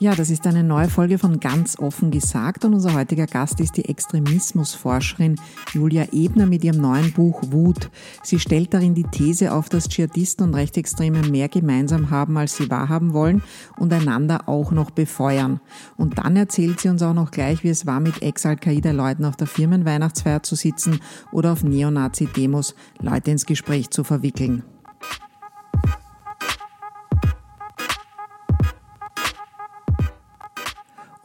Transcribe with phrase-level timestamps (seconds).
[0.00, 3.76] Ja, das ist eine neue Folge von Ganz offen gesagt und unser heutiger Gast ist
[3.76, 5.34] die Extremismusforscherin
[5.72, 7.90] Julia Ebner mit ihrem neuen Buch Wut.
[8.22, 12.70] Sie stellt darin die These auf, dass Dschihadisten und Rechtsextreme mehr gemeinsam haben, als sie
[12.70, 13.42] wahrhaben wollen
[13.76, 15.58] und einander auch noch befeuern.
[15.96, 19.48] Und dann erzählt sie uns auch noch gleich, wie es war, mit Ex-Al-Qaida-Leuten auf der
[19.48, 21.00] Firmenweihnachtsfeier zu sitzen
[21.32, 24.62] oder auf Neonazi-Demos Leute ins Gespräch zu verwickeln.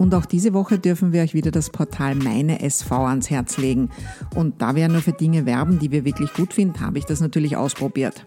[0.04, 3.90] Und auch diese Woche dürfen wir euch wieder das Portal Meine SV ans Herz legen.
[4.36, 7.22] Und da wir nur für Dinge werben, die wir wirklich gut finden, habe ich das
[7.22, 8.26] natürlich ausprobiert.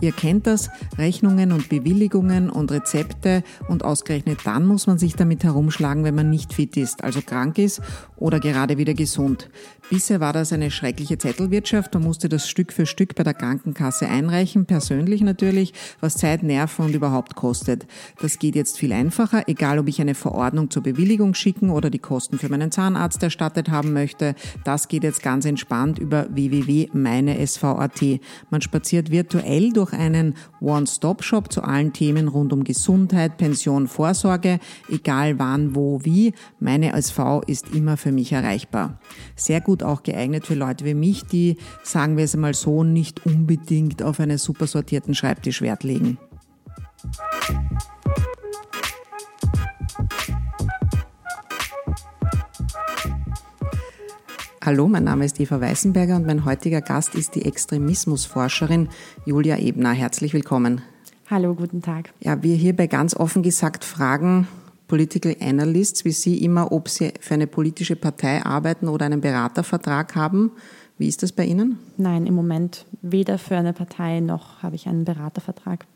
[0.00, 5.42] Ihr kennt das, Rechnungen und Bewilligungen und Rezepte und ausgerechnet dann muss man sich damit
[5.42, 7.82] herumschlagen, wenn man nicht fit ist, also krank ist
[8.16, 9.50] oder gerade wieder gesund.
[9.90, 11.92] Bisher war das eine schreckliche Zettelwirtschaft.
[11.94, 16.84] Man musste das Stück für Stück bei der Krankenkasse einreichen, persönlich natürlich, was Zeit, Nerven
[16.84, 17.88] und überhaupt kostet.
[18.22, 21.98] Das geht jetzt viel einfacher, egal ob ich eine Verordnung zur Bewilligung schicken oder die
[21.98, 24.36] Kosten für meinen Zahnarzt erstattet haben möchte.
[24.62, 28.00] Das geht jetzt ganz entspannt über www.meine.sv.at.
[28.48, 35.40] Man spaziert virtuell durch einen One-Stop-Shop zu allen Themen rund um Gesundheit, Pension, Vorsorge, egal
[35.40, 36.32] wann, wo, wie.
[36.60, 39.00] Meine SV ist immer für mich erreichbar.
[39.34, 43.26] Sehr gut auch geeignet für Leute wie mich, die, sagen wir es einmal so, nicht
[43.26, 46.18] unbedingt auf einen super sortierten Schreibtisch Wert legen.
[54.62, 58.88] Hallo, mein Name ist Eva Weißenberger und mein heutiger Gast ist die Extremismusforscherin
[59.24, 59.92] Julia Ebner.
[59.92, 60.82] Herzlich willkommen.
[61.30, 62.12] Hallo, guten Tag.
[62.20, 64.46] Ja, wir hier bei ganz offen gesagt fragen
[64.90, 70.16] Political Analysts wie Sie immer, ob Sie für eine politische Partei arbeiten oder einen Beratervertrag
[70.16, 70.50] haben.
[70.98, 71.78] Wie ist das bei Ihnen?
[71.96, 75.86] Nein, im Moment weder für eine Partei noch habe ich einen Beratervertrag.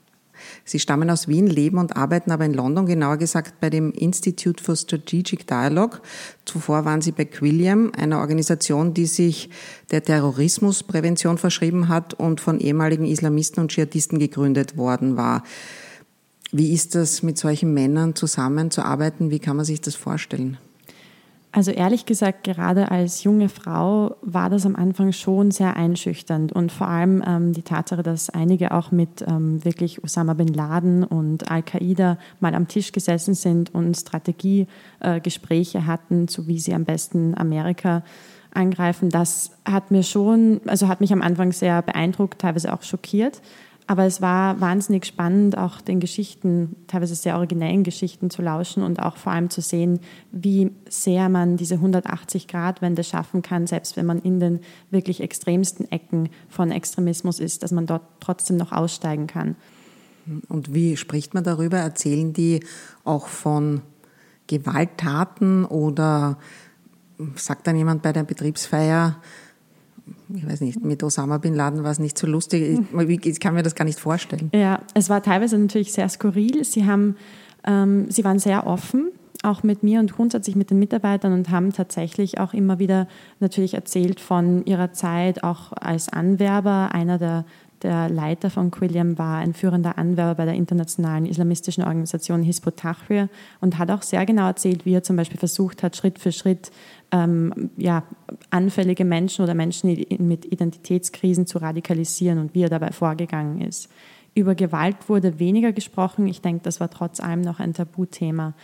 [0.65, 4.63] Sie stammen aus Wien, leben und arbeiten aber in London, genauer gesagt bei dem Institute
[4.63, 5.99] for Strategic Dialogue.
[6.45, 9.51] Zuvor waren Sie bei Quilliam, einer Organisation, die sich
[9.91, 15.43] der Terrorismusprävention verschrieben hat und von ehemaligen Islamisten und Dschihadisten gegründet worden war.
[16.57, 19.33] Wie ist das, mit solchen Männern zusammenzuarbeiten?
[19.33, 20.57] Wie kann man sich das vorstellen?
[21.51, 26.71] Also ehrlich gesagt, gerade als junge Frau war das am Anfang schon sehr einschüchternd und
[26.71, 31.51] vor allem ähm, die Tatsache, dass einige auch mit ähm, wirklich Osama bin Laden und
[31.51, 37.37] Al-Qaida mal am Tisch gesessen sind und Strategiegespräche äh, hatten, zu wie sie am besten
[37.37, 38.05] Amerika
[38.53, 43.41] angreifen, das hat mir schon, also hat mich am Anfang sehr beeindruckt, teilweise auch schockiert.
[43.87, 49.01] Aber es war wahnsinnig spannend, auch den Geschichten, teilweise sehr originellen Geschichten zu lauschen und
[49.01, 50.01] auch vor allem zu sehen,
[50.33, 56.31] wie sehr man diese 180-Grad-Wende schaffen kann, selbst wenn man in den wirklich extremsten Ecken
[56.49, 59.55] von Extremismus ist, dass man dort trotzdem noch aussteigen kann.
[60.49, 61.77] Und wie spricht man darüber?
[61.77, 62.65] Erzählen die
[63.05, 63.83] auch von
[64.47, 66.39] Gewalttaten oder
[67.37, 69.17] sagt dann jemand bei der Betriebsfeier,
[70.35, 72.81] ich weiß nicht, mit Osama Bin Laden war es nicht so lustig.
[72.99, 74.51] Ich, ich, kann mir das gar nicht vorstellen.
[74.53, 76.65] Ja, es war teilweise natürlich sehr skurril.
[76.65, 77.17] Sie, haben,
[77.65, 79.11] ähm, sie waren sehr offen,
[79.43, 83.09] auch mit mir und grundsätzlich mit den Mitarbeitern und haben tatsächlich auch immer wieder
[83.41, 86.91] natürlich erzählt von ihrer Zeit auch als Anwerber.
[86.93, 87.45] Einer der,
[87.83, 93.29] der Leiter von Quilliam war ein führender Anwerber bei der internationalen islamistischen Organisation Hizb Tahrir
[93.61, 96.71] und hat auch sehr genau erzählt, wie er zum Beispiel versucht hat, Schritt für Schritt
[97.11, 98.05] ähm, ja,
[98.51, 103.89] anfällige Menschen oder Menschen mit Identitätskrisen zu radikalisieren und wie er dabei vorgegangen ist.
[104.35, 106.27] Über Gewalt wurde weniger gesprochen.
[106.27, 108.55] Ich denke, das war trotz allem noch ein Tabuthema.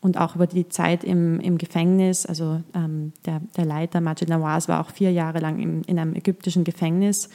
[0.00, 2.26] Und auch über die Zeit im, im Gefängnis.
[2.26, 6.14] Also ähm, der, der Leiter Majid Nawaz war auch vier Jahre lang im, in einem
[6.14, 7.30] ägyptischen Gefängnis.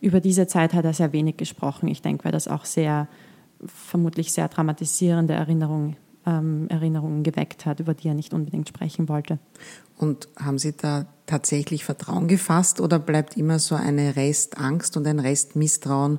[0.00, 1.88] Über diese Zeit hat er sehr wenig gesprochen.
[1.88, 3.08] Ich denke, weil das auch sehr
[3.64, 5.96] vermutlich sehr dramatisierende Erinnerungen,
[6.30, 9.38] ähm, Erinnerungen geweckt hat, über die er nicht unbedingt sprechen wollte.
[9.98, 15.18] Und haben Sie da tatsächlich Vertrauen gefasst oder bleibt immer so eine Restangst und ein
[15.18, 16.18] Restmisstrauen,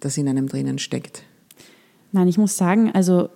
[0.00, 1.22] das in einem drinnen steckt?
[2.12, 3.28] Nein, ich muss sagen, also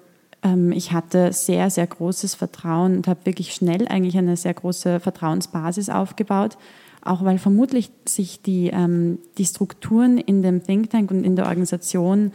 [0.43, 5.01] ähm, ich hatte sehr, sehr großes Vertrauen und habe wirklich schnell eigentlich eine sehr große
[5.01, 6.57] Vertrauensbasis aufgebaut,
[7.03, 11.47] auch weil vermutlich sich die, ähm, die Strukturen in dem Think Tank und in der
[11.47, 12.33] Organisation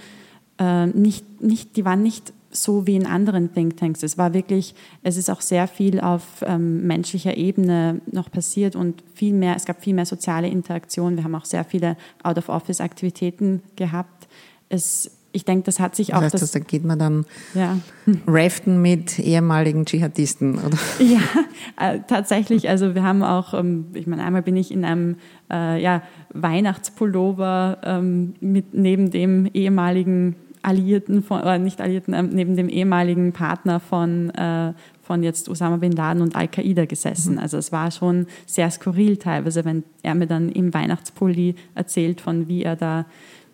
[0.59, 4.03] äh, nicht, nicht, die waren nicht so wie in anderen Thinktanks.
[4.03, 9.03] Es war wirklich, es ist auch sehr viel auf ähm, menschlicher Ebene noch passiert und
[9.13, 11.17] viel mehr, es gab viel mehr soziale Interaktion.
[11.17, 14.27] Wir haben auch sehr viele Out-of-Office-Aktivitäten gehabt.
[14.69, 16.21] Es, ich denke, das hat sich das auch.
[16.21, 17.77] Heißt, das, da geht man dann ja.
[18.27, 20.77] raften mit ehemaligen Dschihadisten, oder?
[20.99, 21.21] Ja,
[21.79, 22.69] äh, tatsächlich.
[22.69, 25.17] Also wir haben auch, ähm, ich meine, einmal bin ich in einem
[25.51, 26.03] äh, ja,
[26.33, 33.33] Weihnachtspullover ähm, mit neben dem ehemaligen Alliierten, von, oder nicht Alliierten, äh, neben dem ehemaligen
[33.33, 37.33] Partner von, äh, von jetzt Osama Bin Laden und Al-Qaida gesessen.
[37.33, 37.39] Mhm.
[37.39, 42.47] Also es war schon sehr skurril teilweise, wenn er mir dann im Weihnachtspulli erzählt, von
[42.47, 43.05] wie er da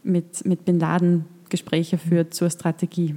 [0.04, 3.16] mit, mit Bin Laden Gespräche führt zur Strategie.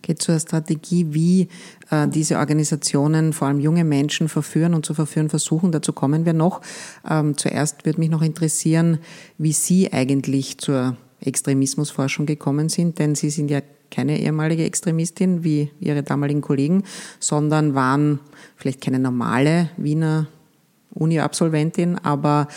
[0.00, 1.48] Geht zur Strategie, wie
[1.90, 5.72] äh, diese Organisationen vor allem junge Menschen verführen und zu verführen versuchen.
[5.72, 6.62] Dazu kommen wir noch.
[7.08, 8.98] Ähm, zuerst würde mich noch interessieren,
[9.36, 13.60] wie Sie eigentlich zur Extremismusforschung gekommen sind, denn Sie sind ja
[13.90, 16.84] keine ehemalige Extremistin wie Ihre damaligen Kollegen,
[17.20, 18.20] sondern waren
[18.56, 20.26] vielleicht keine normale Wiener
[20.94, 22.48] Uni-Absolventin, aber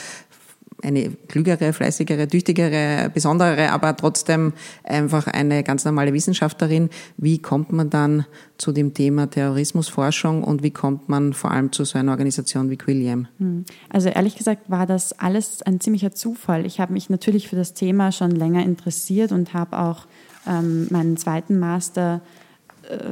[0.83, 6.89] eine klügere, fleißigere, tüchtigere, besondere, aber trotzdem einfach eine ganz normale Wissenschaftlerin.
[7.17, 8.25] Wie kommt man dann
[8.57, 12.77] zu dem Thema Terrorismusforschung und wie kommt man vor allem zu so einer Organisation wie
[12.77, 13.27] Quilliam?
[13.39, 13.65] Hm.
[13.89, 16.65] Also ehrlich gesagt war das alles ein ziemlicher Zufall.
[16.65, 20.05] Ich habe mich natürlich für das Thema schon länger interessiert und habe auch
[20.47, 22.21] ähm, meinen zweiten Master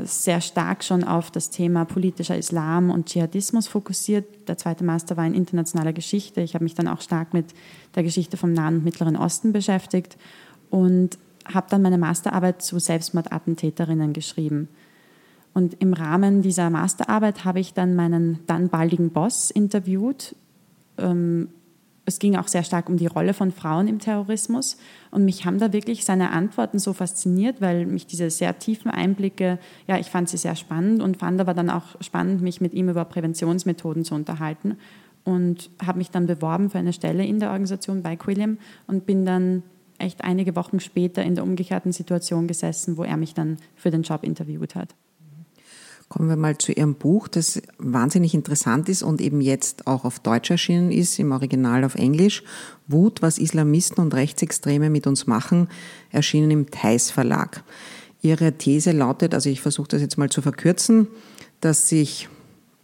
[0.04, 4.48] sehr stark schon auf das Thema politischer Islam und Dschihadismus fokussiert.
[4.48, 6.42] Der zweite Master war in internationaler Geschichte.
[6.42, 7.46] Ich habe mich dann auch stark mit
[7.96, 10.18] der Geschichte vom Nahen und Mittleren Osten beschäftigt
[10.70, 14.70] und habe dann meine Masterarbeit zu Selbstmordattentäterinnen geschrieben.
[15.54, 20.36] Und im Rahmen dieser Masterarbeit habe ich dann meinen dann baldigen Boss interviewt,
[20.98, 21.50] ähm,
[22.10, 24.78] es ging auch sehr stark um die Rolle von Frauen im Terrorismus.
[25.12, 29.60] Und mich haben da wirklich seine Antworten so fasziniert, weil mich diese sehr tiefen Einblicke,
[29.88, 32.90] ja, ich fand sie sehr spannend und fand aber dann auch spannend, mich mit ihm
[32.90, 34.78] über Präventionsmethoden zu unterhalten.
[35.24, 38.58] Und habe mich dann beworben für eine Stelle in der Organisation bei Quilliam
[38.88, 39.64] und bin dann
[40.00, 44.02] echt einige Wochen später in der umgekehrten Situation gesessen, wo er mich dann für den
[44.02, 44.96] Job interviewt hat.
[46.10, 50.20] Kommen wir mal zu Ihrem Buch, das wahnsinnig interessant ist und eben jetzt auch auf
[50.20, 52.44] Deutsch erschienen ist, im Original auf Englisch.
[52.88, 55.70] Wut, was Islamisten und Rechtsextreme mit uns machen,
[56.10, 57.64] erschienen im Theis Verlag.
[58.24, 61.08] Ihre These lautet, also ich versuche das jetzt mal zu verkürzen,
[61.62, 62.28] dass sich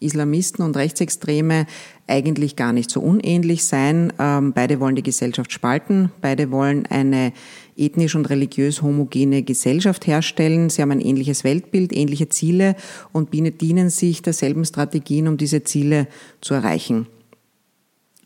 [0.06, 1.66] Islamisten und Rechtsextreme
[2.08, 4.14] eigentlich gar nicht so unähnlich sein.
[4.20, 7.34] Ähm, beide wollen die Gesellschaft spalten, beide wollen eine
[7.78, 10.70] ethnisch und religiös homogene Gesellschaft herstellen.
[10.70, 12.76] Sie haben ein ähnliches Weltbild, ähnliche Ziele
[13.12, 16.08] und dienen sich derselben Strategien, um diese Ziele
[16.42, 17.08] zu erreichen.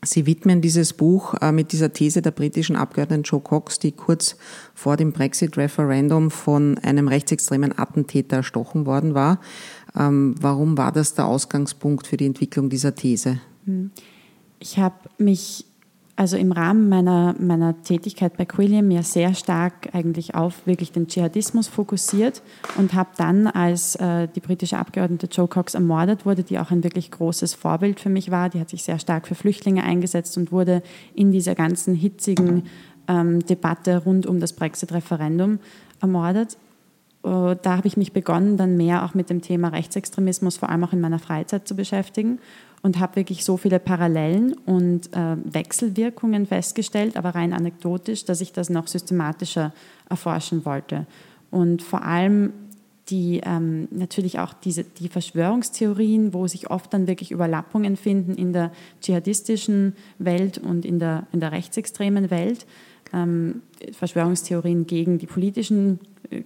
[0.02, 4.36] Sie widmen dieses Buch äh, mit dieser These der britischen Abgeordneten Joe Cox, die kurz
[4.74, 9.40] vor dem Brexit-Referendum von einem rechtsextremen Attentäter erstochen worden war.
[9.94, 13.40] Ähm, warum war das der Ausgangspunkt für die Entwicklung dieser These?
[13.66, 13.90] Hm.
[14.58, 15.66] Ich habe mich
[16.20, 21.06] also im Rahmen meiner, meiner Tätigkeit bei Quilliam ja sehr stark eigentlich auf wirklich den
[21.06, 22.42] Dschihadismus fokussiert
[22.76, 26.84] und habe dann, als äh, die britische Abgeordnete Joe Cox ermordet wurde, die auch ein
[26.84, 30.52] wirklich großes Vorbild für mich war, die hat sich sehr stark für Flüchtlinge eingesetzt und
[30.52, 30.82] wurde
[31.14, 32.64] in dieser ganzen hitzigen
[33.08, 35.58] ähm, Debatte rund um das Brexit-Referendum
[36.02, 36.58] ermordet.
[37.22, 40.84] Uh, da habe ich mich begonnen, dann mehr auch mit dem Thema Rechtsextremismus, vor allem
[40.84, 42.38] auch in meiner Freizeit zu beschäftigen
[42.82, 48.52] und habe wirklich so viele Parallelen und äh, Wechselwirkungen festgestellt, aber rein anekdotisch, dass ich
[48.52, 49.72] das noch systematischer
[50.08, 51.06] erforschen wollte.
[51.50, 52.52] Und vor allem
[53.10, 58.52] die ähm, natürlich auch diese, die Verschwörungstheorien, wo sich oft dann wirklich Überlappungen finden in
[58.52, 58.70] der
[59.00, 62.66] dschihadistischen Welt und in der, in der rechtsextremen Welt.
[63.12, 65.98] Ähm, Verschwörungstheorien gegen die politischen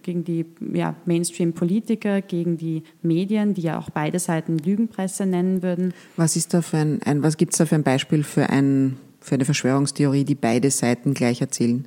[0.03, 5.95] gegen die ja, Mainstream-Politiker, gegen die Medien, die ja auch beide Seiten Lügenpresse nennen würden.
[6.17, 8.97] Was ist da für ein, ein was gibt es da für ein Beispiel für, ein,
[9.21, 11.87] für eine Verschwörungstheorie, die beide Seiten gleich erzählen?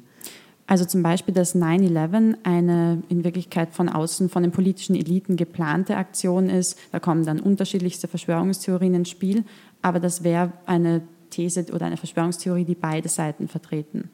[0.67, 5.95] Also zum Beispiel, dass 9-11 eine in Wirklichkeit von außen von den politischen Eliten geplante
[5.95, 6.77] Aktion ist.
[6.91, 9.45] Da kommen dann unterschiedlichste Verschwörungstheorien ins Spiel,
[9.81, 14.09] aber das wäre eine These oder eine Verschwörungstheorie, die beide Seiten vertreten.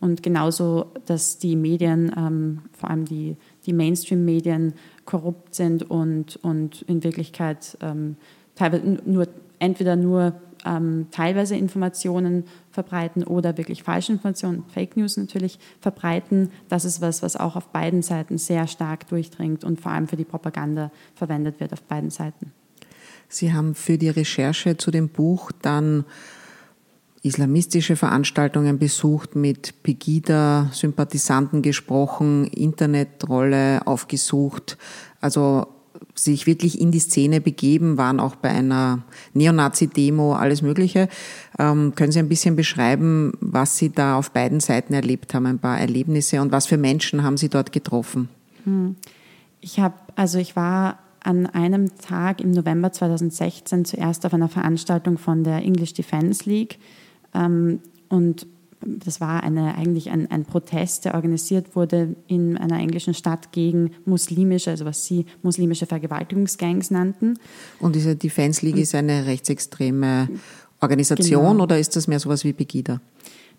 [0.00, 4.72] Und genauso, dass die Medien, ähm, vor allem die, die Mainstream-Medien
[5.04, 8.16] korrupt sind und, und in Wirklichkeit ähm,
[8.54, 9.28] teilweise nur,
[9.58, 16.50] entweder nur ähm, teilweise Informationen verbreiten oder wirklich falsche Informationen, Fake News natürlich verbreiten.
[16.68, 20.16] Das ist was, was auch auf beiden Seiten sehr stark durchdringt und vor allem für
[20.16, 22.52] die Propaganda verwendet wird auf beiden Seiten.
[23.28, 26.04] Sie haben für die Recherche zu dem Buch dann
[27.22, 34.78] islamistische Veranstaltungen besucht, mit Pegida-Sympathisanten gesprochen, Internetrolle aufgesucht,
[35.20, 35.66] also
[36.14, 39.02] sich wirklich in die Szene begeben, waren auch bei einer
[39.34, 41.08] Neonazi-Demo, alles Mögliche.
[41.58, 45.58] Ähm, können Sie ein bisschen beschreiben, was Sie da auf beiden Seiten erlebt haben, ein
[45.58, 48.28] paar Erlebnisse und was für Menschen haben Sie dort getroffen?
[48.64, 48.96] Hm.
[49.60, 55.18] Ich habe, also ich war an einem Tag im November 2016 zuerst auf einer Veranstaltung
[55.18, 56.78] von der English Defense League
[57.32, 58.46] und
[58.82, 63.90] das war eine, eigentlich ein, ein, Protest, der organisiert wurde in einer englischen Stadt gegen
[64.06, 67.38] muslimische, also was sie muslimische Vergewaltigungsgangs nannten.
[67.78, 70.28] Und diese Defense League ist eine rechtsextreme
[70.80, 71.64] Organisation genau.
[71.64, 73.00] oder ist das mehr sowas wie Pegida?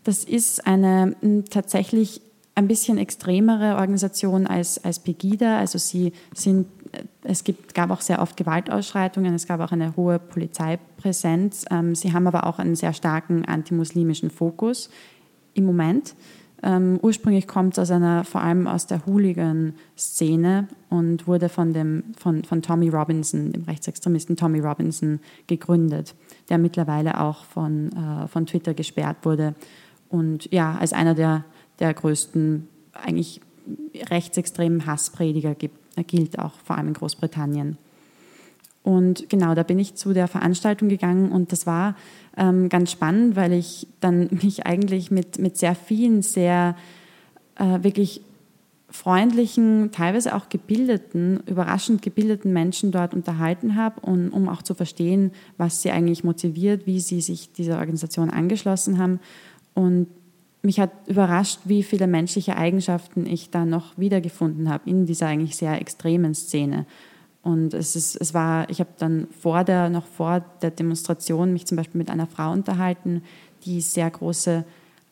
[0.04, 1.16] Das ist eine
[1.50, 2.22] tatsächlich
[2.56, 5.60] ein bisschen extremere Organisation als, als Pegida.
[5.60, 6.68] Also sie sind,
[7.24, 11.66] es gibt, gab auch sehr oft Gewaltausschreitungen, es gab auch eine hohe Polizeipräsenz.
[11.72, 14.90] Ähm, sie haben aber auch einen sehr starken antimuslimischen Fokus
[15.54, 16.16] im Moment.
[16.64, 22.04] Ähm, ursprünglich kommt es aus einer, vor allem aus der Hooligan-Szene und wurde von, dem,
[22.18, 26.14] von, von Tommy Robinson, dem Rechtsextremisten Tommy Robinson, gegründet,
[26.50, 29.56] der mittlerweile auch von, äh, von Twitter gesperrt wurde
[30.12, 31.46] und ja, als einer der,
[31.80, 33.42] der größten, eigentlich
[34.10, 37.78] rechtsextremen Hassprediger gibt, gilt, auch vor allem in Großbritannien.
[38.84, 41.96] Und genau, da bin ich zu der Veranstaltung gegangen und das war
[42.36, 46.76] ähm, ganz spannend, weil ich dann mich eigentlich mit, mit sehr vielen, sehr
[47.56, 48.22] äh, wirklich
[48.90, 55.32] freundlichen, teilweise auch gebildeten, überraschend gebildeten Menschen dort unterhalten habe, und, um auch zu verstehen,
[55.58, 59.20] was sie eigentlich motiviert, wie sie sich dieser Organisation angeschlossen haben.
[59.74, 60.08] Und
[60.62, 65.56] mich hat überrascht, wie viele menschliche Eigenschaften ich da noch wiedergefunden habe in dieser eigentlich
[65.56, 66.86] sehr extremen Szene.
[67.42, 71.66] Und es, ist, es war, ich habe dann vor der, noch vor der Demonstration mich
[71.66, 73.24] zum Beispiel mit einer Frau unterhalten,
[73.66, 74.64] die sehr große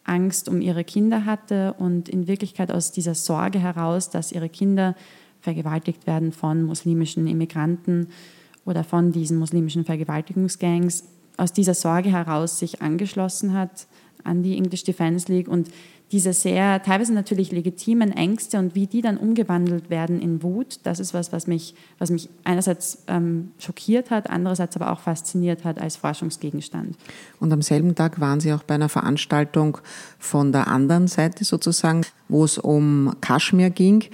[0.04, 4.96] Angst um ihre Kinder hatte und in Wirklichkeit aus dieser Sorge heraus, dass ihre Kinder
[5.42, 8.10] vergewaltigt werden von muslimischen Immigranten
[8.66, 11.06] oder von diesen muslimischen Vergewaltigungsgangs,
[11.38, 13.88] aus dieser Sorge heraus sich angeschlossen hat
[14.24, 15.70] an die English Defense League und
[16.12, 21.00] diese sehr, teilweise natürlich legitimen Ängste und wie die dann umgewandelt werden in Wut, das
[21.00, 25.80] ist was, was mich, was mich einerseits ähm, schockiert hat, andererseits aber auch fasziniert hat
[25.80, 26.96] als Forschungsgegenstand.
[27.40, 29.78] Und am selben Tag waren Sie auch bei einer Veranstaltung
[30.18, 34.06] von der anderen Seite sozusagen, wo es um Kaschmir ging.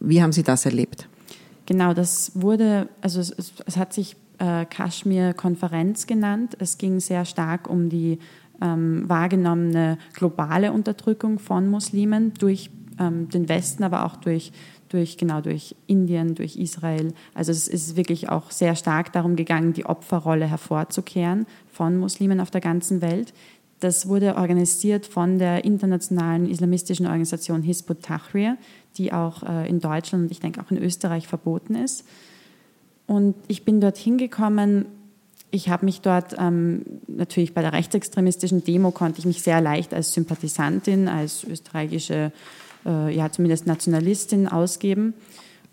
[0.00, 1.08] Wie haben Sie das erlebt?
[1.66, 3.34] Genau, das wurde, also es,
[3.66, 6.56] es hat sich äh, Kaschmir-Konferenz genannt.
[6.58, 8.18] Es ging sehr stark um die
[8.60, 14.52] ähm, wahrgenommene globale Unterdrückung von Muslimen durch ähm, den Westen, aber auch durch,
[14.88, 17.12] durch, genau, durch Indien, durch Israel.
[17.34, 22.50] Also es ist wirklich auch sehr stark darum gegangen, die Opferrolle hervorzukehren von Muslimen auf
[22.50, 23.32] der ganzen Welt.
[23.80, 28.56] Das wurde organisiert von der internationalen islamistischen Organisation Hizb ut-Tahrir,
[28.96, 32.06] die auch äh, in Deutschland und ich denke auch in Österreich verboten ist.
[33.06, 34.86] Und ich bin dorthin gekommen
[35.54, 39.94] ich habe mich dort ähm, natürlich bei der rechtsextremistischen Demo konnte ich mich sehr leicht
[39.94, 42.32] als Sympathisantin, als österreichische,
[42.84, 45.14] äh, ja zumindest Nationalistin ausgeben.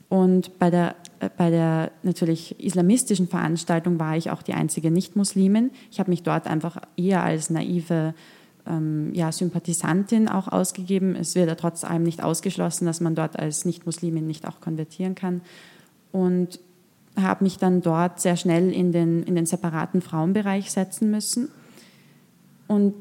[0.08, 5.72] Und bei der, äh, bei der natürlich islamistischen Veranstaltung war ich auch die einzige Nicht-Muslimin.
[5.90, 8.14] Ich habe mich dort einfach eher als naive
[8.68, 11.16] ähm, ja, Sympathisantin auch ausgegeben.
[11.16, 15.16] Es wird ja trotz allem nicht ausgeschlossen, dass man dort als Nicht-Muslimin nicht auch konvertieren
[15.16, 15.42] kann.
[16.12, 16.60] Und
[17.16, 21.50] habe mich dann dort sehr schnell in den, in den separaten Frauenbereich setzen müssen
[22.68, 22.94] und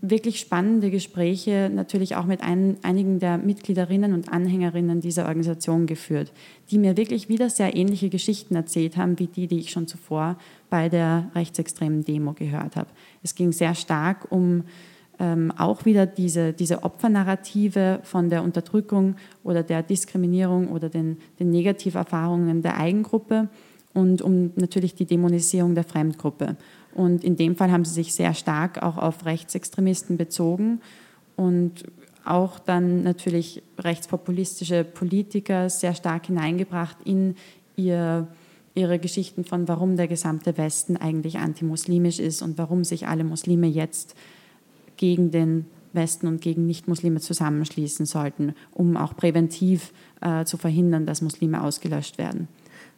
[0.00, 6.32] wirklich spannende Gespräche natürlich auch mit ein, einigen der Mitgliederinnen und Anhängerinnen dieser Organisation geführt,
[6.70, 10.38] die mir wirklich wieder sehr ähnliche Geschichten erzählt haben, wie die, die ich schon zuvor
[10.70, 12.90] bei der rechtsextremen Demo gehört habe.
[13.22, 14.64] Es ging sehr stark um
[15.20, 21.50] ähm, auch wieder diese, diese Opfernarrative von der Unterdrückung oder der Diskriminierung oder den, den
[21.50, 23.48] Negativerfahrungen der Eigengruppe
[23.94, 26.56] und um natürlich die Dämonisierung der Fremdgruppe.
[26.94, 30.80] Und in dem Fall haben sie sich sehr stark auch auf Rechtsextremisten bezogen
[31.36, 31.84] und
[32.24, 37.36] auch dann natürlich rechtspopulistische Politiker sehr stark hineingebracht in
[37.76, 38.28] ihr,
[38.74, 43.66] ihre Geschichten von, warum der gesamte Westen eigentlich antimuslimisch ist und warum sich alle Muslime
[43.66, 44.14] jetzt
[44.98, 45.64] gegen den
[45.94, 52.18] Westen und gegen Nichtmuslime zusammenschließen sollten, um auch präventiv äh, zu verhindern, dass Muslime ausgelöscht
[52.18, 52.48] werden.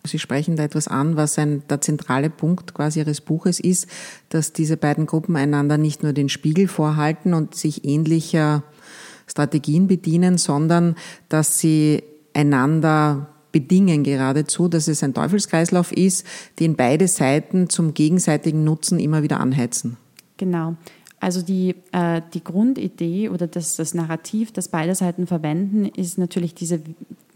[0.04, 3.86] Sie sprechen da etwas an, was ein, der zentrale Punkt quasi Ihres Buches ist,
[4.30, 8.62] dass diese beiden Gruppen einander nicht nur den Spiegel vorhalten und sich ähnlicher
[9.26, 10.96] Strategien bedienen, sondern
[11.28, 12.02] dass sie
[12.32, 16.26] einander bedingen geradezu, dass es ein Teufelskreislauf ist,
[16.60, 19.96] den beide Seiten zum gegenseitigen Nutzen immer wieder anheizen.
[20.36, 20.76] Genau.
[21.20, 26.54] Also die, äh, die Grundidee oder das, das Narrativ, das beide Seiten verwenden, ist natürlich
[26.54, 26.80] diese,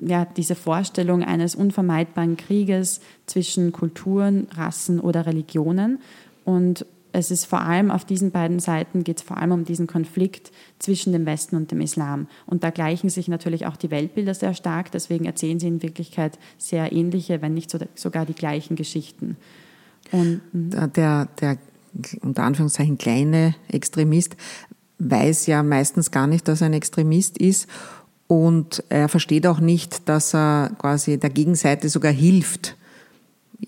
[0.00, 6.00] ja, diese Vorstellung eines unvermeidbaren Krieges zwischen Kulturen, Rassen oder Religionen.
[6.46, 9.86] Und es ist vor allem auf diesen beiden Seiten geht es vor allem um diesen
[9.86, 12.26] Konflikt zwischen dem Westen und dem Islam.
[12.46, 14.90] Und da gleichen sich natürlich auch die Weltbilder sehr stark.
[14.90, 19.36] Deswegen erzählen sie in Wirklichkeit sehr ähnliche, wenn nicht sogar die gleichen Geschichten.
[20.10, 20.92] Und, mhm.
[20.92, 21.58] der, der
[22.20, 24.36] unter Anführungszeichen kleine Extremist
[24.98, 27.68] weiß ja meistens gar nicht, dass er ein Extremist ist
[28.26, 32.76] und er versteht auch nicht, dass er quasi der Gegenseite sogar hilft,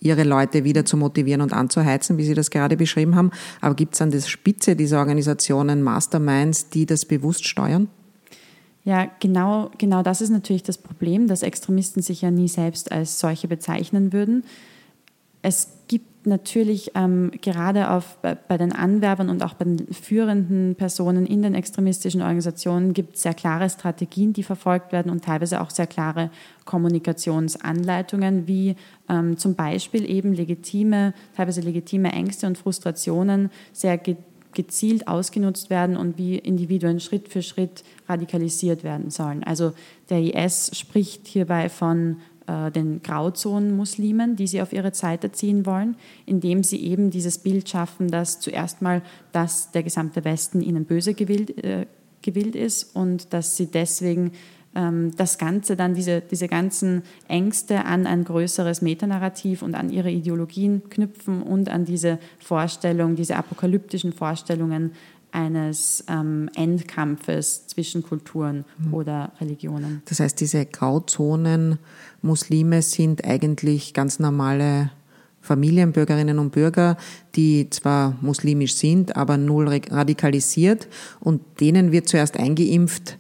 [0.01, 3.31] ihre Leute wieder zu motivieren und anzuheizen, wie Sie das gerade beschrieben haben.
[3.61, 7.89] Aber gibt es an der Spitze dieser Organisationen Masterminds, die das bewusst steuern?
[8.85, 13.19] Ja, genau, genau das ist natürlich das Problem, dass Extremisten sich ja nie selbst als
[13.19, 14.45] solche bezeichnen würden.
[15.43, 21.27] Es gibt natürlich ähm, gerade auf, bei, den Anwerbern und auch bei den führenden Personen
[21.27, 25.71] in den extremistischen Organisationen gibt es sehr klare Strategien, die verfolgt werden und teilweise auch
[25.71, 26.31] sehr klare
[26.65, 28.77] Kommunikationsanleitungen, wie
[29.09, 34.17] ähm, zum Beispiel eben legitime, teilweise legitime Ängste und Frustrationen sehr ge
[34.53, 39.45] gezielt ausgenutzt werden und wie Individuen Schritt für Schritt radikalisiert werden sollen.
[39.45, 39.75] Also
[40.09, 45.97] der IS spricht hierbei von äh, den Grauzonen-Muslimen, die sie auf ihre Seite ziehen wollen,
[46.27, 51.15] indem sie eben dieses Bild schaffen, dass zuerst mal, dass der gesamte Westen ihnen böse
[51.15, 51.87] gewillt, äh,
[52.23, 54.33] gewillt ist und dass sie deswegen
[54.77, 60.11] ähm, das Ganze dann, diese, diese ganzen Ängste an ein größeres Metanarrativ und an ihre
[60.11, 64.93] Ideologien knüpfen und an diese Vorstellung, diese apokalyptischen Vorstellungen
[65.37, 68.95] eines ähm, Endkampfes zwischen Kulturen mhm.
[68.95, 70.01] oder Religionen.
[70.07, 71.79] Das heißt, diese Grauzonen
[72.23, 74.91] Muslime sind eigentlich ganz normale
[75.43, 76.97] Familienbürgerinnen und Bürger,
[77.37, 80.89] die zwar muslimisch sind, aber null radikalisiert
[81.21, 83.19] und denen wird zuerst eingeimpft,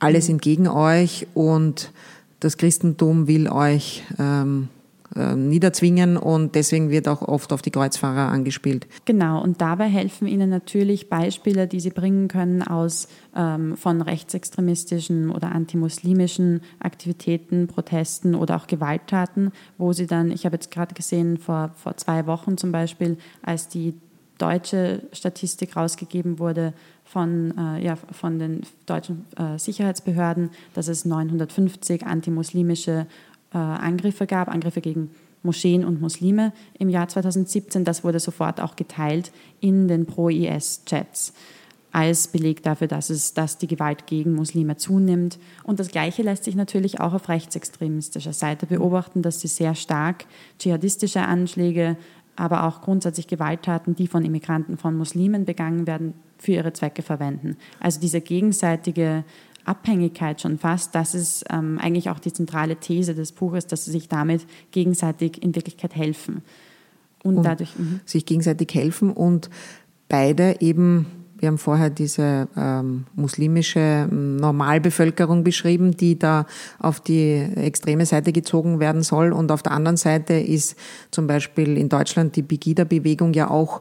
[0.00, 1.92] alle sind gegen euch und
[2.40, 4.68] das Christentum will euch ähm,
[5.16, 8.86] äh, niederzwingen und deswegen wird auch oft auf die Kreuzfahrer angespielt.
[9.06, 15.30] Genau, und dabei helfen Ihnen natürlich Beispiele, die Sie bringen können aus ähm, von rechtsextremistischen
[15.30, 21.38] oder antimuslimischen Aktivitäten, Protesten oder auch Gewalttaten, wo Sie dann, ich habe jetzt gerade gesehen,
[21.38, 23.94] vor, vor zwei Wochen zum Beispiel, als die
[24.40, 26.72] deutsche Statistik rausgegeben wurde
[27.04, 33.06] von, äh, ja, von den deutschen äh, Sicherheitsbehörden, dass es 950 antimuslimische
[33.52, 35.10] äh, Angriffe gab, Angriffe gegen
[35.42, 37.84] Moscheen und Muslime im Jahr 2017.
[37.84, 41.32] Das wurde sofort auch geteilt in den Pro-IS-Chats
[41.92, 45.38] als Beleg dafür, dass, es, dass die Gewalt gegen Muslime zunimmt.
[45.64, 50.26] Und das Gleiche lässt sich natürlich auch auf rechtsextremistischer Seite beobachten, dass sie sehr stark
[50.58, 51.96] dschihadistische Anschläge,
[52.36, 57.56] aber auch grundsätzlich Gewalttaten, die von Immigranten, von Muslimen begangen werden, für ihre Zwecke verwenden.
[57.80, 59.24] Also diese gegenseitige
[59.64, 63.90] Abhängigkeit schon fast, das ist ähm, eigentlich auch die zentrale These des Buches, dass sie
[63.90, 66.42] sich damit gegenseitig in Wirklichkeit helfen.
[67.22, 67.78] Und, und dadurch.
[67.78, 68.00] Mh.
[68.06, 69.50] Sich gegenseitig helfen und
[70.08, 71.06] beide eben,
[71.38, 76.46] wir haben vorher diese ähm, muslimische Normalbevölkerung beschrieben, die da
[76.78, 79.32] auf die extreme Seite gezogen werden soll.
[79.32, 80.76] Und auf der anderen Seite ist
[81.10, 83.80] zum Beispiel in Deutschland die Pegida-Bewegung ja auch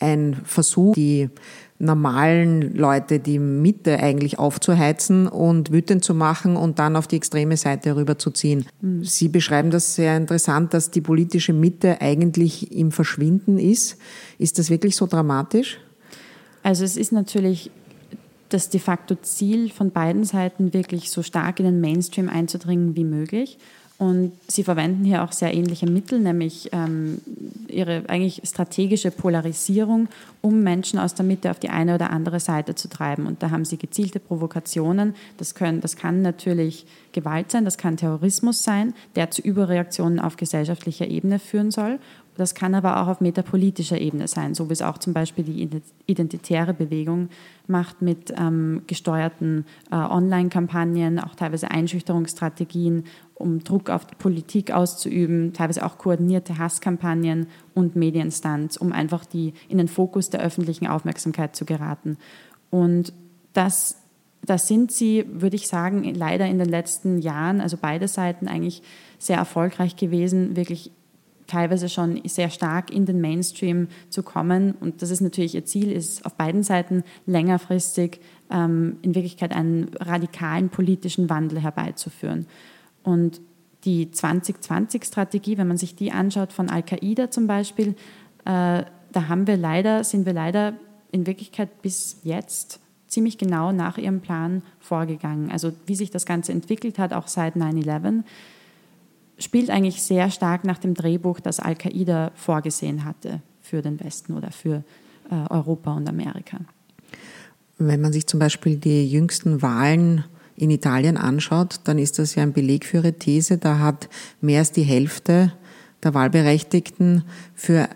[0.00, 1.30] ein Versuch, die
[1.78, 7.56] normalen Leute die Mitte eigentlich aufzuheizen und wütend zu machen und dann auf die extreme
[7.56, 8.66] Seite rüberzuziehen.
[8.80, 9.04] Mhm.
[9.04, 13.96] Sie beschreiben das sehr interessant, dass die politische Mitte eigentlich im Verschwinden ist.
[14.38, 15.78] Ist das wirklich so dramatisch?
[16.64, 17.70] Also es ist natürlich
[18.48, 23.04] das de facto Ziel von beiden Seiten, wirklich so stark in den Mainstream einzudringen wie
[23.04, 23.58] möglich.
[23.98, 27.20] Und sie verwenden hier auch sehr ähnliche Mittel, nämlich ähm,
[27.66, 30.06] ihre eigentlich strategische Polarisierung,
[30.40, 33.26] um Menschen aus der Mitte auf die eine oder andere Seite zu treiben.
[33.26, 35.16] Und da haben sie gezielte Provokationen.
[35.36, 40.36] Das, können, das kann natürlich Gewalt sein, das kann Terrorismus sein, der zu Überreaktionen auf
[40.36, 41.98] gesellschaftlicher Ebene führen soll.
[42.38, 45.68] Das kann aber auch auf metapolitischer Ebene sein, so wie es auch zum Beispiel die
[46.06, 47.30] identitäre Bewegung
[47.66, 53.04] macht mit ähm, gesteuerten äh, Online-Kampagnen, auch teilweise Einschüchterungsstrategien,
[53.38, 59.54] um Druck auf die Politik auszuüben, teilweise auch koordinierte Hasskampagnen und Medienstunts, um einfach die,
[59.68, 62.18] in den Fokus der öffentlichen Aufmerksamkeit zu geraten.
[62.70, 63.12] Und
[63.52, 63.96] das,
[64.44, 68.82] das sind sie, würde ich sagen, leider in den letzten Jahren, also beide Seiten eigentlich
[69.18, 70.90] sehr erfolgreich gewesen, wirklich
[71.46, 74.72] teilweise schon sehr stark in den Mainstream zu kommen.
[74.72, 78.20] Und das ist natürlich ihr Ziel, ist auf beiden Seiten längerfristig
[78.50, 82.46] ähm, in Wirklichkeit einen radikalen politischen Wandel herbeizuführen.
[83.08, 83.40] Und
[83.84, 87.94] die 2020-Strategie, wenn man sich die anschaut von Al-Qaida zum Beispiel,
[88.44, 90.74] äh, da haben wir leider, sind wir leider
[91.10, 95.50] in Wirklichkeit bis jetzt ziemlich genau nach ihrem Plan vorgegangen.
[95.50, 98.24] Also wie sich das Ganze entwickelt hat, auch seit 9-11,
[99.38, 104.50] spielt eigentlich sehr stark nach dem Drehbuch, das Al-Qaida vorgesehen hatte für den Westen oder
[104.50, 104.84] für
[105.30, 106.58] äh, Europa und Amerika.
[107.78, 110.24] Wenn man sich zum Beispiel die jüngsten Wahlen
[110.58, 113.56] in Italien anschaut, dann ist das ja ein Beleg für Ihre These.
[113.58, 115.52] Da hat mehr als die Hälfte
[116.02, 117.22] der Wahlberechtigten
[117.54, 117.88] für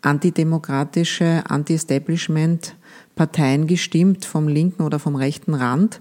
[0.00, 6.00] antidemokratische, Anti-Establishment-Parteien gestimmt, vom linken oder vom rechten Rand.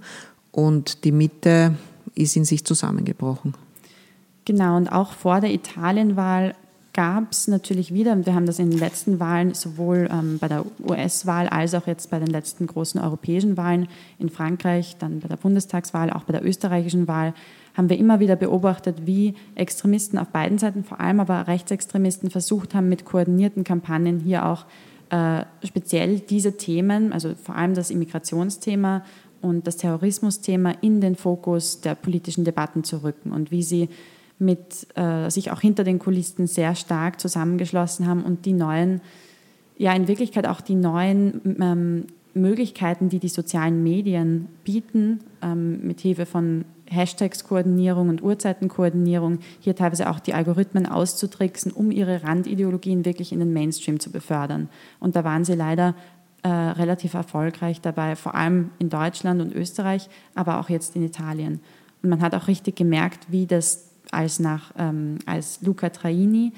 [0.51, 1.75] Und die Mitte
[2.15, 3.53] ist in sich zusammengebrochen.
[4.45, 6.55] Genau, und auch vor der Italienwahl
[6.93, 10.47] gab es natürlich wieder, und wir haben das in den letzten Wahlen, sowohl ähm, bei
[10.47, 13.87] der US-Wahl als auch jetzt bei den letzten großen europäischen Wahlen
[14.19, 17.33] in Frankreich, dann bei der Bundestagswahl, auch bei der österreichischen Wahl,
[17.75, 22.75] haben wir immer wieder beobachtet, wie Extremisten auf beiden Seiten, vor allem aber Rechtsextremisten, versucht
[22.75, 24.65] haben, mit koordinierten Kampagnen hier auch
[25.09, 29.03] äh, speziell diese Themen, also vor allem das Immigrationsthema
[29.41, 33.89] und das Terrorismusthema in den Fokus der politischen Debatten zu rücken und wie sie
[34.41, 39.01] mit äh, sich auch hinter den Kulissen sehr stark zusammengeschlossen haben und die neuen,
[39.77, 46.01] ja in Wirklichkeit auch die neuen ähm, Möglichkeiten, die die sozialen Medien bieten, ähm, mit
[46.01, 53.31] Hilfe von Hashtags-Koordinierung und Uhrzeitenkoordinierung, hier teilweise auch die Algorithmen auszutricksen, um ihre Randideologien wirklich
[53.31, 54.69] in den Mainstream zu befördern.
[54.99, 55.95] Und da waren sie leider
[56.43, 61.59] äh, relativ erfolgreich dabei, vor allem in Deutschland und Österreich, aber auch jetzt in Italien.
[62.01, 66.53] Und man hat auch richtig gemerkt, wie das als, nach, ähm, als Luca Traini,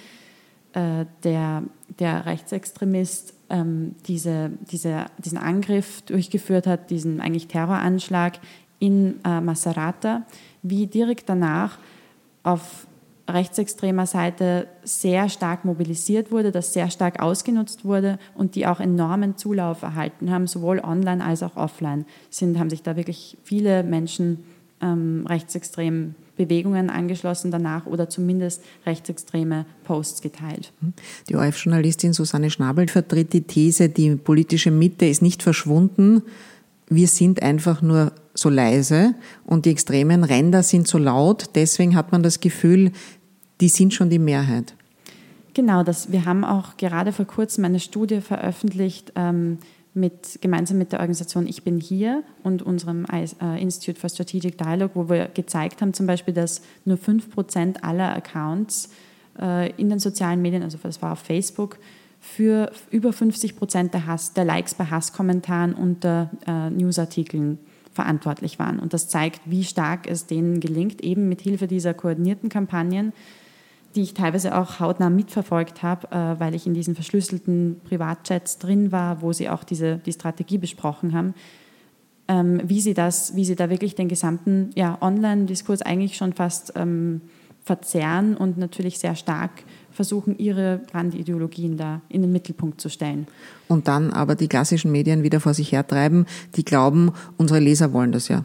[0.74, 1.64] äh, der,
[2.00, 8.40] der Rechtsextremist, ähm, diese, diese, diesen Angriff durchgeführt hat, diesen eigentlich Terroranschlag
[8.80, 10.24] in äh, Macerata,
[10.64, 11.78] wie direkt danach
[12.44, 12.88] auf
[13.30, 19.38] rechtsextremer Seite sehr stark mobilisiert wurde, das sehr stark ausgenutzt wurde und die auch enormen
[19.38, 22.06] Zulauf erhalten haben, sowohl online als auch offline.
[22.30, 24.44] Sind, haben sich da wirklich viele Menschen
[24.82, 30.74] ähm, rechtsextrem Bewegungen angeschlossen danach oder zumindest rechtsextreme Posts geteilt.
[31.30, 36.24] Die ORF-Journalistin Susanne Schnabel vertritt die These, die politische Mitte ist nicht verschwunden,
[36.90, 39.16] wir sind einfach nur so leise
[39.46, 42.92] und die extremen Ränder sind so laut, deswegen hat man das Gefühl,
[43.62, 44.76] die sind schon die Mehrheit.
[45.54, 49.60] Genau, das, wir haben auch gerade vor kurzem eine Studie veröffentlicht, ähm,
[49.94, 54.92] mit, gemeinsam mit der Organisation Ich bin hier und unserem äh, Institute for Strategic Dialogue,
[54.96, 58.90] wo wir gezeigt haben zum Beispiel, dass nur 5% aller Accounts
[59.40, 61.78] äh, in den sozialen Medien, also das war auf Facebook,
[62.20, 63.56] für über 50
[63.92, 67.60] der, Hass, der Likes bei Hasskommentaren unter äh, Newsartikeln
[67.92, 68.80] verantwortlich waren.
[68.80, 73.14] Und das zeigt, wie stark es denen gelingt, eben mit Hilfe dieser koordinierten Kampagnen
[73.96, 78.92] die ich teilweise auch hautnah mitverfolgt habe, äh, weil ich in diesen verschlüsselten Privatchats drin
[78.92, 81.34] war, wo sie auch diese, die Strategie besprochen haben,
[82.28, 86.74] ähm, wie, sie das, wie sie da wirklich den gesamten ja, Online-Diskurs eigentlich schon fast
[86.76, 87.22] ähm,
[87.64, 89.52] verzerren und natürlich sehr stark
[89.92, 93.28] versuchen, ihre Brandideologien da in den Mittelpunkt zu stellen.
[93.68, 96.26] Und dann aber die klassischen Medien wieder vor sich hertreiben,
[96.56, 98.44] die glauben, unsere Leser wollen das ja.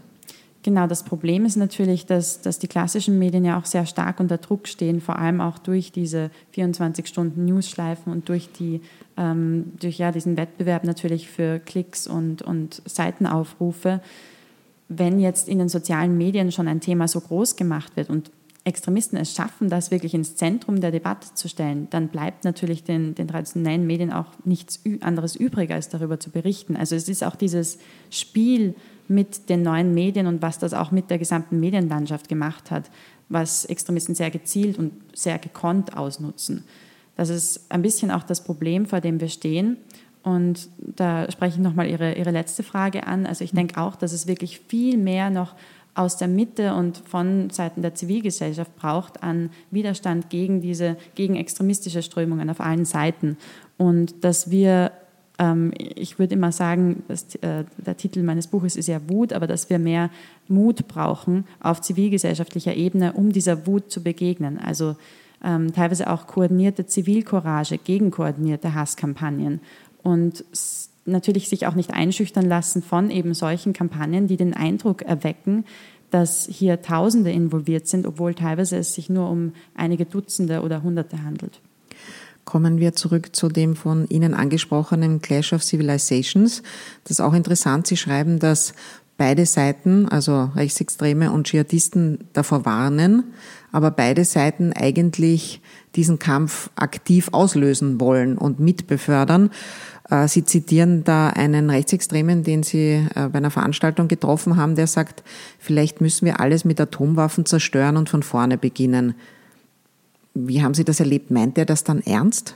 [0.64, 4.38] Genau, das Problem ist natürlich, dass, dass die klassischen Medien ja auch sehr stark unter
[4.38, 8.80] Druck stehen, vor allem auch durch diese 24-Stunden-Newsschleifen und durch, die,
[9.16, 14.00] ähm, durch ja, diesen Wettbewerb natürlich für Klicks und, und Seitenaufrufe.
[14.88, 18.32] Wenn jetzt in den sozialen Medien schon ein Thema so groß gemacht wird und
[18.64, 23.14] Extremisten es schaffen, das wirklich ins Zentrum der Debatte zu stellen, dann bleibt natürlich den,
[23.14, 26.76] den traditionellen Medien auch nichts anderes übrig, als darüber zu berichten.
[26.76, 27.78] Also es ist auch dieses
[28.10, 28.74] Spiel,
[29.08, 32.90] mit den neuen Medien und was das auch mit der gesamten Medienlandschaft gemacht hat,
[33.28, 36.64] was Extremisten sehr gezielt und sehr gekonnt ausnutzen.
[37.16, 39.76] Das ist ein bisschen auch das Problem, vor dem wir stehen.
[40.22, 43.26] Und da spreche ich nochmal Ihre, Ihre letzte Frage an.
[43.26, 45.54] Also ich denke auch, dass es wirklich viel mehr noch
[45.94, 52.02] aus der Mitte und von Seiten der Zivilgesellschaft braucht an Widerstand gegen diese, gegen extremistische
[52.02, 53.36] Strömungen auf allen Seiten.
[53.78, 54.92] Und dass wir
[55.76, 59.70] ich würde immer sagen, dass, äh, der Titel meines Buches ist ja Wut, aber dass
[59.70, 60.10] wir mehr
[60.48, 64.58] Mut brauchen auf zivilgesellschaftlicher Ebene, um dieser Wut zu begegnen.
[64.58, 64.96] Also
[65.44, 69.60] ähm, teilweise auch koordinierte Zivilcourage gegen koordinierte Hasskampagnen
[70.02, 70.44] und
[71.04, 75.64] natürlich sich auch nicht einschüchtern lassen von eben solchen Kampagnen, die den Eindruck erwecken,
[76.10, 81.22] dass hier Tausende involviert sind, obwohl teilweise es sich nur um einige Dutzende oder Hunderte
[81.22, 81.60] handelt.
[82.48, 86.62] Kommen wir zurück zu dem von Ihnen angesprochenen Clash of Civilizations.
[87.04, 87.86] Das ist auch interessant.
[87.86, 88.72] Sie schreiben, dass
[89.18, 93.34] beide Seiten, also Rechtsextreme und Dschihadisten, davor warnen,
[93.70, 95.60] aber beide Seiten eigentlich
[95.94, 99.50] diesen Kampf aktiv auslösen wollen und mitbefördern.
[100.08, 104.86] Äh, Sie zitieren da einen Rechtsextremen, den Sie äh, bei einer Veranstaltung getroffen haben, der
[104.86, 105.22] sagt,
[105.58, 109.16] vielleicht müssen wir alles mit Atomwaffen zerstören und von vorne beginnen.
[110.34, 111.30] Wie haben Sie das erlebt?
[111.30, 112.54] Meint er das dann ernst?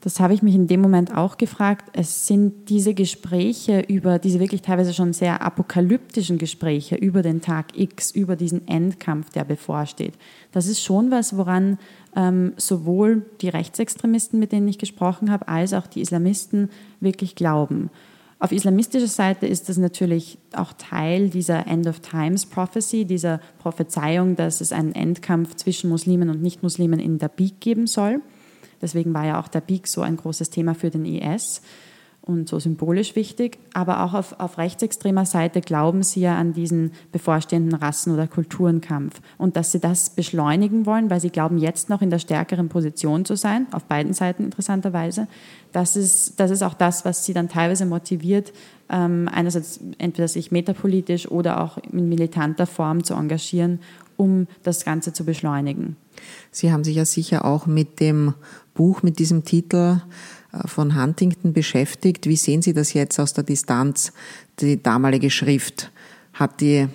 [0.00, 1.90] Das habe ich mich in dem Moment auch gefragt.
[1.92, 7.76] Es sind diese Gespräche über, diese wirklich teilweise schon sehr apokalyptischen Gespräche über den Tag
[7.76, 10.14] X, über diesen Endkampf, der bevorsteht.
[10.52, 11.78] Das ist schon was, woran
[12.14, 17.90] ähm, sowohl die Rechtsextremisten, mit denen ich gesprochen habe, als auch die Islamisten wirklich glauben.
[18.40, 24.36] Auf islamistischer Seite ist das natürlich auch Teil dieser End of Times Prophecy, dieser Prophezeiung,
[24.36, 28.20] dass es einen Endkampf zwischen Muslimen und Nichtmuslimen in der Beak geben soll.
[28.80, 31.62] Deswegen war ja auch der Beak so ein großes Thema für den IS
[32.28, 33.58] und so symbolisch wichtig.
[33.72, 39.20] Aber auch auf, auf rechtsextremer Seite glauben sie ja an diesen bevorstehenden Rassen- oder Kulturenkampf
[39.38, 43.24] und dass sie das beschleunigen wollen, weil sie glauben, jetzt noch in der stärkeren Position
[43.24, 45.26] zu sein, auf beiden Seiten interessanterweise.
[45.72, 48.52] Das ist, das ist auch das, was sie dann teilweise motiviert,
[48.90, 53.80] ähm, einerseits entweder sich metapolitisch oder auch in militanter Form zu engagieren,
[54.18, 55.96] um das Ganze zu beschleunigen.
[56.50, 58.34] Sie haben sich ja sicher auch mit dem
[58.74, 60.02] Buch, mit diesem Titel
[60.66, 62.26] von Huntington beschäftigt.
[62.26, 64.12] Wie sehen Sie das jetzt aus der Distanz?
[64.60, 65.90] Die damalige Schrift,
[66.32, 66.88] hat die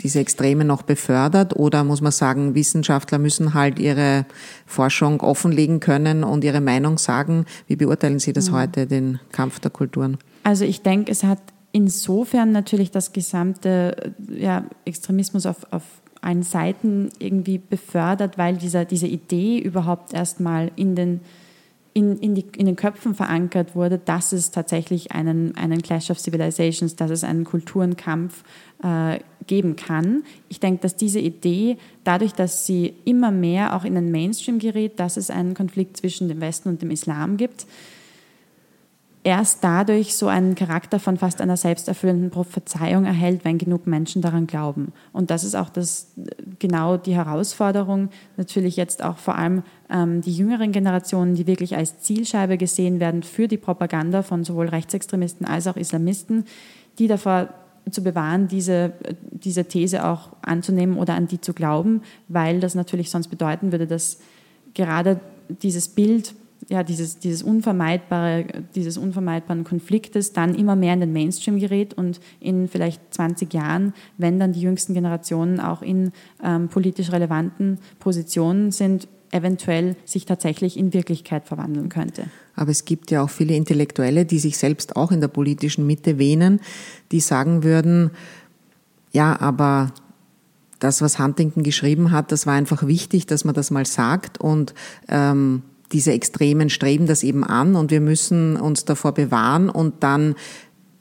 [0.00, 4.26] diese Extreme noch befördert oder muss man sagen, Wissenschaftler müssen halt ihre
[4.66, 7.46] Forschung offenlegen können und ihre Meinung sagen?
[7.68, 8.54] Wie beurteilen Sie das mhm.
[8.54, 10.18] heute, den Kampf der Kulturen?
[10.42, 11.38] Also ich denke, es hat
[11.72, 15.84] insofern natürlich das gesamte ja, Extremismus auf, auf
[16.20, 21.20] allen Seiten irgendwie befördert, weil dieser, diese Idee überhaupt erstmal in den
[21.94, 26.18] in, in, die, in den Köpfen verankert wurde, dass es tatsächlich einen, einen Clash of
[26.18, 28.42] Civilizations, dass es einen Kulturenkampf
[28.82, 30.24] äh, geben kann.
[30.48, 34.98] Ich denke, dass diese Idee, dadurch, dass sie immer mehr auch in den Mainstream gerät,
[34.98, 37.66] dass es einen Konflikt zwischen dem Westen und dem Islam gibt,
[39.24, 44.46] erst dadurch so einen Charakter von fast einer selbsterfüllenden Prophezeiung erhält, wenn genug Menschen daran
[44.46, 44.92] glauben.
[45.12, 46.12] Und das ist auch das,
[46.58, 52.00] genau die Herausforderung, natürlich jetzt auch vor allem ähm, die jüngeren Generationen, die wirklich als
[52.00, 56.44] Zielscheibe gesehen werden für die Propaganda von sowohl Rechtsextremisten als auch Islamisten,
[56.98, 57.48] die davor
[57.90, 58.92] zu bewahren, diese,
[59.30, 63.86] diese These auch anzunehmen oder an die zu glauben, weil das natürlich sonst bedeuten würde,
[63.86, 64.18] dass
[64.74, 66.34] gerade dieses Bild
[66.68, 72.20] ja, dieses, dieses, unvermeidbare, dieses unvermeidbaren Konfliktes dann immer mehr in den Mainstream gerät und
[72.40, 78.70] in vielleicht 20 Jahren, wenn dann die jüngsten Generationen auch in ähm, politisch relevanten Positionen
[78.70, 82.26] sind, eventuell sich tatsächlich in Wirklichkeit verwandeln könnte.
[82.54, 86.18] Aber es gibt ja auch viele Intellektuelle, die sich selbst auch in der politischen Mitte
[86.18, 86.60] wähnen,
[87.10, 88.10] die sagen würden,
[89.12, 89.92] ja, aber
[90.78, 94.74] das, was Huntington geschrieben hat, das war einfach wichtig, dass man das mal sagt und
[95.08, 100.34] ähm, diese Extremen streben das eben an und wir müssen uns davor bewahren und dann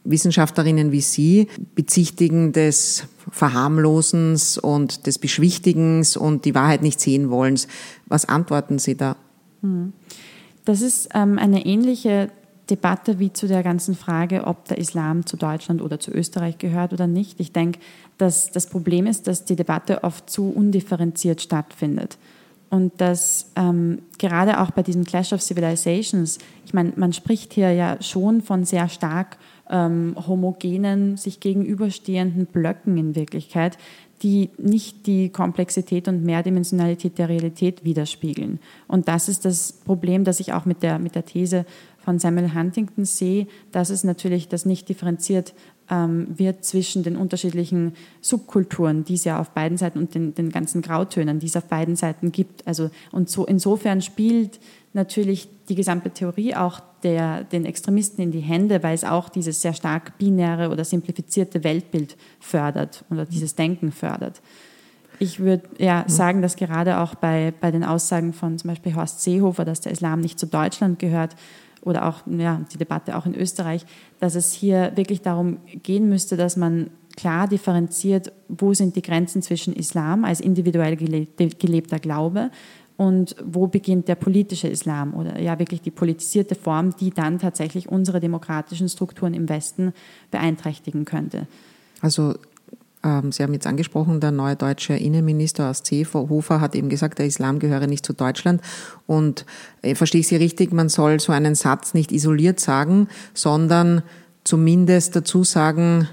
[0.04, 7.68] Wissenschaftlerinnen wie Sie bezichtigen des Verharmlosens und des Beschwichtigens und die Wahrheit nicht sehen wollens.
[8.08, 9.16] Was antworten Sie da?
[9.62, 9.94] Hm.
[10.66, 12.30] Das ist ähm, eine ähnliche
[12.70, 16.94] Debatte wie zu der ganzen Frage, ob der Islam zu Deutschland oder zu Österreich gehört
[16.94, 17.40] oder nicht.
[17.40, 17.80] Ich denke,
[18.18, 22.18] dass das Problem ist, dass die Debatte oft zu undifferenziert stattfindet.
[22.74, 27.72] Und dass ähm, gerade auch bei diesem Clash of Civilizations, ich meine, man spricht hier
[27.72, 29.38] ja schon von sehr stark
[29.70, 33.78] ähm, homogenen, sich gegenüberstehenden Blöcken in Wirklichkeit,
[34.24, 38.58] die nicht die Komplexität und Mehrdimensionalität der Realität widerspiegeln.
[38.88, 41.68] Und das ist das Problem, das ich auch mit der, mit der These
[42.00, 45.54] von Samuel Huntington sehe, dass es natürlich das nicht differenziert
[46.28, 50.82] wird zwischen den unterschiedlichen Subkulturen, die es ja auf beiden Seiten und den, den ganzen
[50.82, 52.66] Grautönen, die es auf beiden Seiten gibt.
[52.68, 54.60] Also, und so, insofern spielt
[54.94, 59.62] natürlich die gesamte Theorie auch der, den Extremisten in die Hände, weil es auch dieses
[59.62, 64.42] sehr stark binäre oder simplifizierte Weltbild fördert oder dieses Denken fördert.
[65.20, 69.22] Ich würde ja sagen, dass gerade auch bei, bei den Aussagen von zum Beispiel Horst
[69.22, 71.36] Seehofer, dass der Islam nicht zu Deutschland gehört,
[71.84, 73.86] oder auch ja, die Debatte auch in Österreich,
[74.20, 79.42] dass es hier wirklich darum gehen müsste, dass man klar differenziert, wo sind die Grenzen
[79.42, 82.50] zwischen Islam als individuell gelebter Glaube
[82.98, 87.90] und wo beginnt der politische Islam oder ja wirklich die politisierte Form, die dann tatsächlich
[87.90, 89.94] unsere demokratischen Strukturen im Westen
[90.32, 91.48] beeinträchtigen könnte.
[92.02, 92.36] Also
[93.04, 97.60] Sie haben jetzt angesprochen, der neue deutsche Innenminister aus Hofer hat eben gesagt, der Islam
[97.60, 98.62] gehöre nicht zu Deutschland.
[99.08, 99.46] Und
[99.82, 104.04] äh, verstehe ich Sie richtig, man soll so einen Satz nicht isoliert sagen, sondern
[104.46, 106.08] zumindest dazu sagen,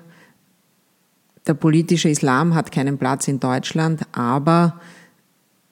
[1.46, 4.80] der politische Islam hat keinen Platz in Deutschland, aber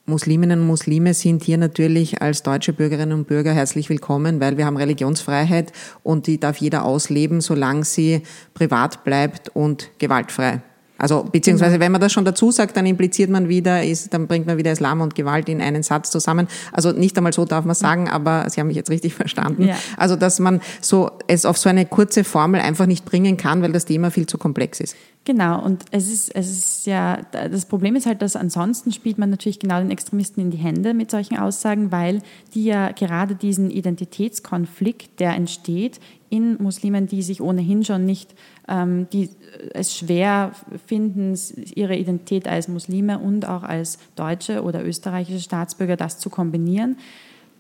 [0.07, 4.66] Musliminnen und Muslime sind hier natürlich als deutsche Bürgerinnen und Bürger herzlich willkommen, weil wir
[4.66, 8.22] haben Religionsfreiheit und die darf jeder ausleben, solange sie
[8.54, 10.62] privat bleibt und gewaltfrei.
[10.98, 11.84] Also beziehungsweise genau.
[11.84, 14.72] wenn man das schon dazu sagt, dann impliziert man wieder, ist, dann bringt man wieder
[14.72, 16.48] Islam und Gewalt in einen Satz zusammen.
[16.72, 19.68] Also nicht einmal so darf man sagen, aber Sie haben mich jetzt richtig verstanden.
[19.68, 19.76] Ja.
[19.96, 23.72] Also dass man so es auf so eine kurze Formel einfach nicht bringen kann, weil
[23.72, 24.96] das Thema viel zu komplex ist.
[25.24, 29.28] Genau, und es ist, es ist ja, das Problem ist halt, dass ansonsten spielt man
[29.28, 32.22] natürlich genau den Extremisten in die Hände mit solchen Aussagen, weil
[32.54, 38.34] die ja gerade diesen Identitätskonflikt, der entsteht in Muslimen, die sich ohnehin schon nicht,
[38.68, 39.28] ähm, die
[39.72, 40.52] es schwer
[40.87, 41.38] finden,
[41.74, 46.96] ihre Identität als Muslime und auch als deutsche oder österreichische Staatsbürger das zu kombinieren.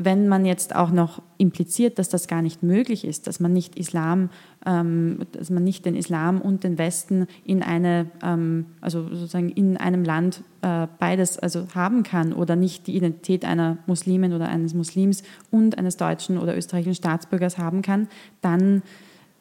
[0.00, 3.76] Wenn man jetzt auch noch impliziert, dass das gar nicht möglich ist, dass man nicht
[3.76, 4.30] Islam,
[4.64, 9.76] ähm, dass man nicht den Islam und den Westen in eine, ähm, also sozusagen in
[9.76, 14.72] einem Land äh, beides also haben kann oder nicht die Identität einer Muslimin oder eines
[14.72, 18.06] Muslims und eines deutschen oder österreichischen Staatsbürgers haben kann,
[18.40, 18.82] dann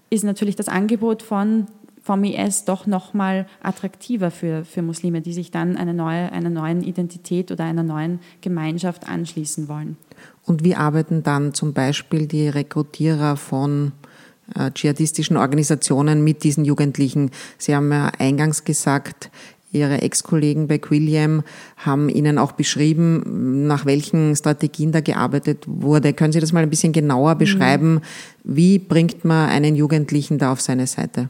[0.10, 1.68] ist natürlich das Angebot von
[2.08, 6.82] vom IS doch nochmal attraktiver für, für Muslime, die sich dann eine neue, einer neuen
[6.82, 9.98] Identität oder einer neuen Gemeinschaft anschließen wollen.
[10.46, 13.92] Und wie arbeiten dann zum Beispiel die Rekrutierer von
[14.56, 17.30] äh, dschihadistischen Organisationen mit diesen Jugendlichen?
[17.58, 19.30] Sie haben ja eingangs gesagt,
[19.74, 21.44] Ihre Ex-Kollegen bei Quilliam
[21.76, 26.14] haben Ihnen auch beschrieben, nach welchen Strategien da gearbeitet wurde.
[26.14, 27.40] Können Sie das mal ein bisschen genauer mhm.
[27.40, 28.02] beschreiben?
[28.46, 31.30] Wie bringt man einen Jugendlichen da auf seine Seite?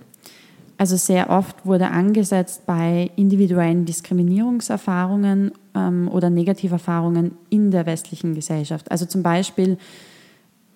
[0.78, 8.92] Also sehr oft wurde angesetzt bei individuellen Diskriminierungserfahrungen ähm, oder Negativerfahrungen in der westlichen Gesellschaft.
[8.92, 9.78] Also zum Beispiel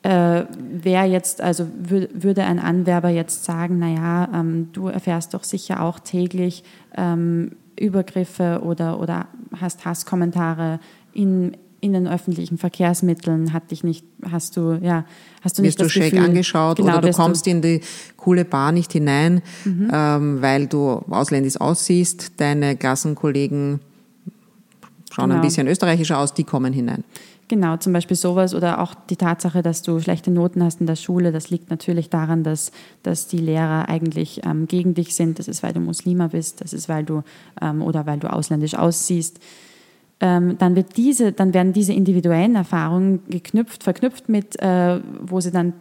[0.04, 5.84] äh, wer jetzt, also würde ein Anwerber jetzt sagen, naja, ähm, du erfährst doch sicher
[5.84, 6.64] auch täglich
[6.98, 9.28] ähm, Übergriffe oder, oder
[9.60, 10.80] hast Hasskommentare
[11.14, 15.04] in, in den öffentlichen Verkehrsmitteln hat dich nicht, hast du, ja,
[15.42, 17.62] hast du wirst nicht du das schräg Gefühl, angeschaut genau, oder du kommst du in
[17.64, 17.82] die
[18.18, 19.90] coole Bar nicht hinein, mhm.
[19.92, 23.80] ähm, weil du ausländisch aussiehst, deine Klassenkollegen
[25.12, 25.36] schauen genau.
[25.36, 27.04] ein bisschen österreichischer aus, die kommen hinein.
[27.48, 30.96] Genau, zum Beispiel sowas oder auch die Tatsache, dass du schlechte Noten hast in der
[30.96, 32.72] Schule, das liegt natürlich daran, dass,
[33.04, 35.38] dass die Lehrer eigentlich ähm, gegen dich sind.
[35.38, 37.24] Das ist, weil du Muslima bist, das ist, weil du
[37.60, 39.42] ähm, oder weil du ausländisch aussiehst
[40.22, 45.52] ähm, dann, wird diese, dann werden diese individuellen Erfahrungen geknüpft, verknüpft mit, äh, wo sie
[45.52, 45.74] dann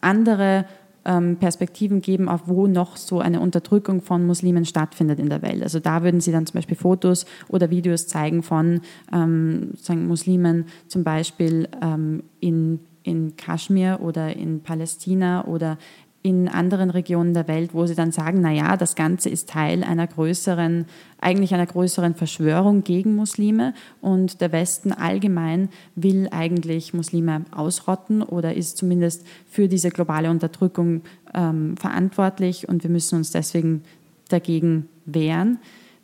[0.00, 0.66] andere
[1.04, 5.62] ähm, Perspektiven geben, auf wo noch so eine Unterdrückung von Muslimen stattfindet in der Welt.
[5.62, 8.80] Also da würden sie dann zum Beispiel Fotos oder Videos zeigen von
[9.12, 15.78] ähm, sagen Muslimen zum Beispiel ähm, in, in Kaschmir oder in Palästina oder
[16.24, 19.84] in anderen Regionen der Welt, wo sie dann sagen, na ja, das Ganze ist Teil
[19.84, 20.86] einer größeren,
[21.20, 28.54] eigentlich einer größeren Verschwörung gegen Muslime und der Westen allgemein will eigentlich Muslime ausrotten oder
[28.54, 31.02] ist zumindest für diese globale Unterdrückung
[31.34, 33.82] ähm, verantwortlich und wir müssen uns deswegen
[34.30, 35.58] dagegen wehren.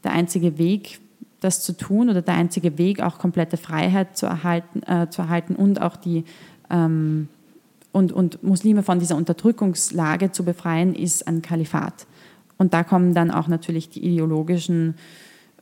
[0.05, 1.01] Der einzige Weg,
[1.41, 5.57] das zu tun oder der einzige Weg, auch komplette Freiheit zu erhalten, äh, zu erhalten
[5.57, 6.25] und auch die
[6.69, 7.29] ähm,
[7.93, 12.07] und, und Muslime von dieser Unterdrückungslage zu befreien, ist ein Kalifat.
[12.59, 14.95] Und da kommen dann auch natürlich die ideologischen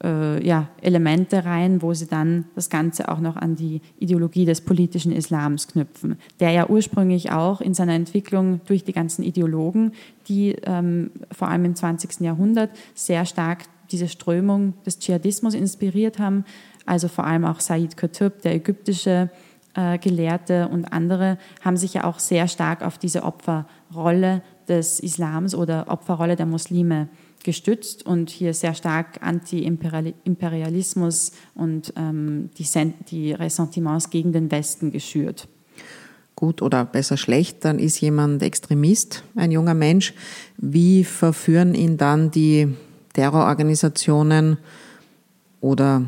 [0.02, 4.60] äh, ja, Elemente rein, wo sie dann das Ganze auch noch an die Ideologie des
[4.60, 9.92] politischen Islams knüpfen, der ja ursprünglich auch in seiner Entwicklung durch die ganzen Ideologen,
[10.28, 12.20] die ähm, vor allem im 20.
[12.20, 16.44] Jahrhundert sehr stark diese Strömung des Dschihadismus inspiriert haben,
[16.84, 19.30] also vor allem auch Said Qutb, der ägyptische
[19.78, 25.54] äh, Gelehrte und andere haben sich ja auch sehr stark auf diese Opferrolle des Islams
[25.54, 27.08] oder Opferrolle der Muslime
[27.44, 32.66] gestützt und hier sehr stark Anti-Imperialismus und ähm, die,
[33.08, 35.46] die Ressentiments gegen den Westen geschürt.
[36.34, 40.12] Gut oder besser schlecht, dann ist jemand Extremist, ein junger Mensch.
[40.56, 42.74] Wie verführen ihn dann die
[43.12, 44.58] Terrororganisationen
[45.60, 46.02] oder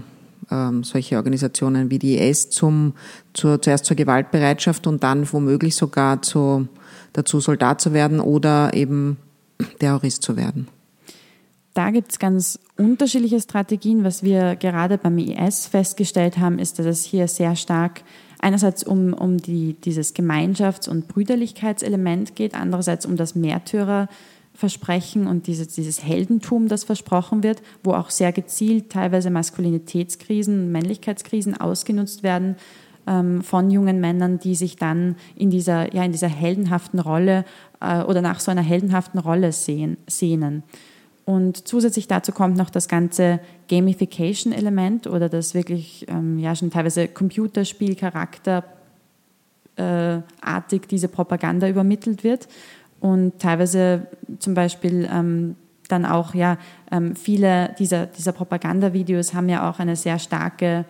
[0.50, 2.94] ähm, solche Organisationen wie die IS zum,
[3.32, 6.68] zur, zuerst zur Gewaltbereitschaft und dann womöglich sogar zu,
[7.12, 9.16] dazu Soldat zu werden oder eben
[9.78, 10.68] Terrorist zu werden?
[11.74, 14.02] Da gibt es ganz unterschiedliche Strategien.
[14.02, 18.02] Was wir gerade beim IS festgestellt haben, ist, dass es hier sehr stark
[18.40, 23.34] einerseits um, um die, dieses Gemeinschafts- und Brüderlichkeitselement geht, andererseits um das
[24.60, 31.60] Märtyrerversprechen und dieses, dieses Heldentum, das versprochen wird, wo auch sehr gezielt teilweise Maskulinitätskrisen, Männlichkeitskrisen
[31.60, 32.56] ausgenutzt werden
[33.06, 37.44] ähm, von jungen Männern, die sich dann in dieser, ja, in dieser heldenhaften Rolle
[37.80, 40.62] äh, oder nach so einer heldenhaften Rolle sehen, sehnen.
[41.24, 47.08] Und zusätzlich dazu kommt noch das ganze Gamification-Element oder das wirklich ähm, ja schon teilweise
[47.08, 48.64] Computerspielcharakter
[49.76, 50.18] äh,
[50.90, 52.48] diese Propaganda übermittelt wird
[53.00, 54.06] und teilweise
[54.38, 55.56] zum Beispiel ähm,
[55.88, 56.58] dann auch ja
[56.92, 60.84] ähm, viele dieser dieser Propagandavideos haben ja auch eine sehr starke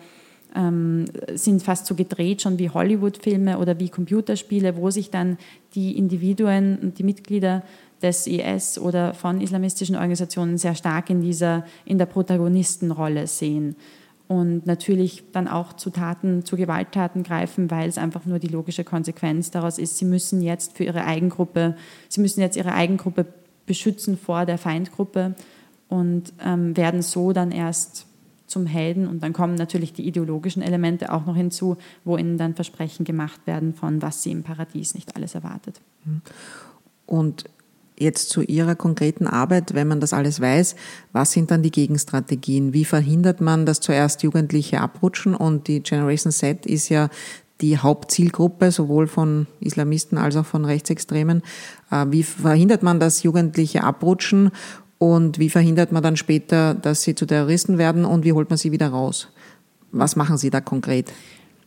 [0.55, 5.37] ähm, sind fast so gedreht schon wie Hollywood-Filme oder wie Computerspiele, wo sich dann
[5.75, 7.63] die Individuen und die Mitglieder
[8.01, 13.75] des IS oder von islamistischen Organisationen sehr stark in dieser, in der Protagonistenrolle sehen
[14.31, 18.85] und natürlich dann auch zu Taten, zu Gewalttaten greifen, weil es einfach nur die logische
[18.85, 21.75] Konsequenz daraus ist, sie müssen jetzt für ihre Eigengruppe,
[22.07, 23.25] sie müssen jetzt ihre Eigengruppe
[23.65, 25.35] beschützen vor der Feindgruppe
[25.89, 28.05] und ähm, werden so dann erst
[28.47, 31.75] zum Helden und dann kommen natürlich die ideologischen Elemente auch noch hinzu,
[32.05, 35.81] wo ihnen dann Versprechen gemacht werden von was sie im Paradies nicht alles erwartet.
[37.05, 37.49] Und
[38.01, 40.75] jetzt zu Ihrer konkreten Arbeit, wenn man das alles weiß,
[41.13, 42.73] was sind dann die Gegenstrategien?
[42.73, 45.35] Wie verhindert man, dass zuerst Jugendliche abrutschen?
[45.35, 47.09] Und die Generation Z ist ja
[47.61, 51.43] die Hauptzielgruppe, sowohl von Islamisten als auch von Rechtsextremen.
[51.91, 54.51] Äh, wie verhindert man, dass Jugendliche abrutschen?
[54.97, 58.05] Und wie verhindert man dann später, dass sie zu Terroristen werden?
[58.05, 59.29] Und wie holt man sie wieder raus?
[59.91, 61.11] Was machen Sie da konkret?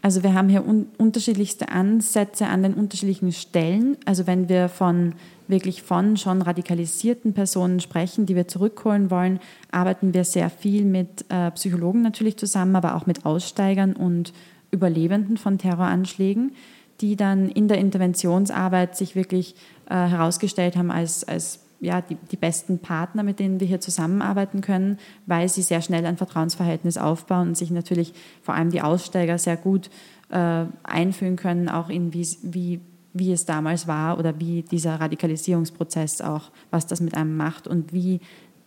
[0.04, 3.96] Also wir haben hier un unterschiedlichste Ansätze an den unterschiedlichen Stellen.
[4.04, 5.14] Also wenn wir von
[5.48, 9.40] wirklich von schon radikalisierten Personen sprechen, die wir zurückholen wollen,
[9.70, 14.34] arbeiten wir sehr viel mit äh, Psychologen natürlich zusammen, aber auch mit Aussteigern und
[14.70, 16.52] Überlebenden von Terroranschlägen,
[17.00, 19.54] die dann in der Interventionsarbeit sich wirklich
[19.88, 24.60] äh, herausgestellt haben als, als ja, die, die besten Partner, mit denen wir hier zusammenarbeiten
[24.60, 29.38] können, weil sie sehr schnell ein Vertrauensverhältnis aufbauen und sich natürlich vor allem die Aussteiger
[29.38, 29.90] sehr gut
[30.30, 32.80] äh, einfühlen können, auch in wie, wie,
[33.12, 37.92] wie es damals war oder wie dieser Radikalisierungsprozess auch, was das mit einem macht und
[37.92, 38.20] wie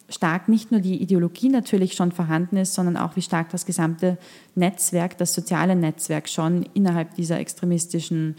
[0.10, 4.18] stark nicht nur die Ideologie natürlich schon vorhanden ist, sondern auch wie stark das gesamte
[4.56, 8.36] Netzwerk, das soziale Netzwerk schon innerhalb dieser extremistischen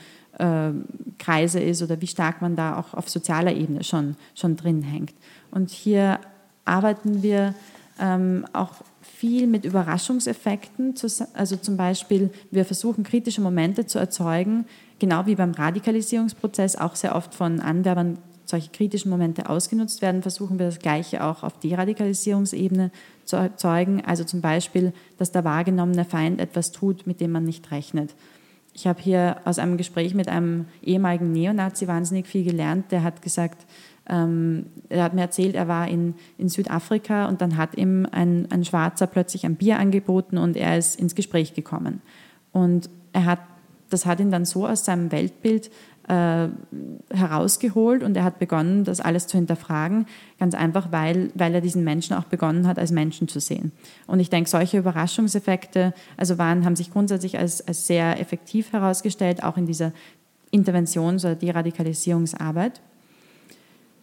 [1.18, 5.14] Kreise ist oder wie stark man da auch auf sozialer Ebene schon, schon drin hängt.
[5.50, 6.20] Und hier
[6.64, 7.54] arbeiten wir
[8.00, 8.72] ähm, auch
[9.02, 10.94] viel mit Überraschungseffekten.
[11.34, 14.64] Also zum Beispiel, wir versuchen kritische Momente zu erzeugen,
[14.98, 20.58] genau wie beim Radikalisierungsprozess auch sehr oft von Anwerbern solche kritischen Momente ausgenutzt werden, versuchen
[20.58, 22.90] wir das Gleiche auch auf Deradikalisierungsebene
[23.24, 24.02] zu erzeugen.
[24.06, 28.14] Also zum Beispiel, dass der wahrgenommene Feind etwas tut, mit dem man nicht rechnet.
[28.78, 32.92] Ich habe hier aus einem Gespräch mit einem ehemaligen Neonazi wahnsinnig viel gelernt.
[32.92, 33.66] Der hat gesagt,
[34.08, 38.46] ähm, er hat mir erzählt, er war in, in Südafrika und dann hat ihm ein,
[38.52, 42.02] ein Schwarzer plötzlich ein Bier angeboten und er ist ins Gespräch gekommen.
[42.52, 43.40] Und er hat,
[43.90, 45.72] das hat ihn dann so aus seinem Weltbild
[46.08, 46.48] äh,
[47.14, 50.06] herausgeholt und er hat begonnen, das alles zu hinterfragen,
[50.38, 53.72] ganz einfach, weil, weil er diesen Menschen auch begonnen hat, als Menschen zu sehen.
[54.06, 59.44] Und ich denke, solche Überraschungseffekte also waren, haben sich grundsätzlich als, als sehr effektiv herausgestellt,
[59.44, 59.92] auch in dieser
[60.50, 62.80] Interventions- oder Deradikalisierungsarbeit.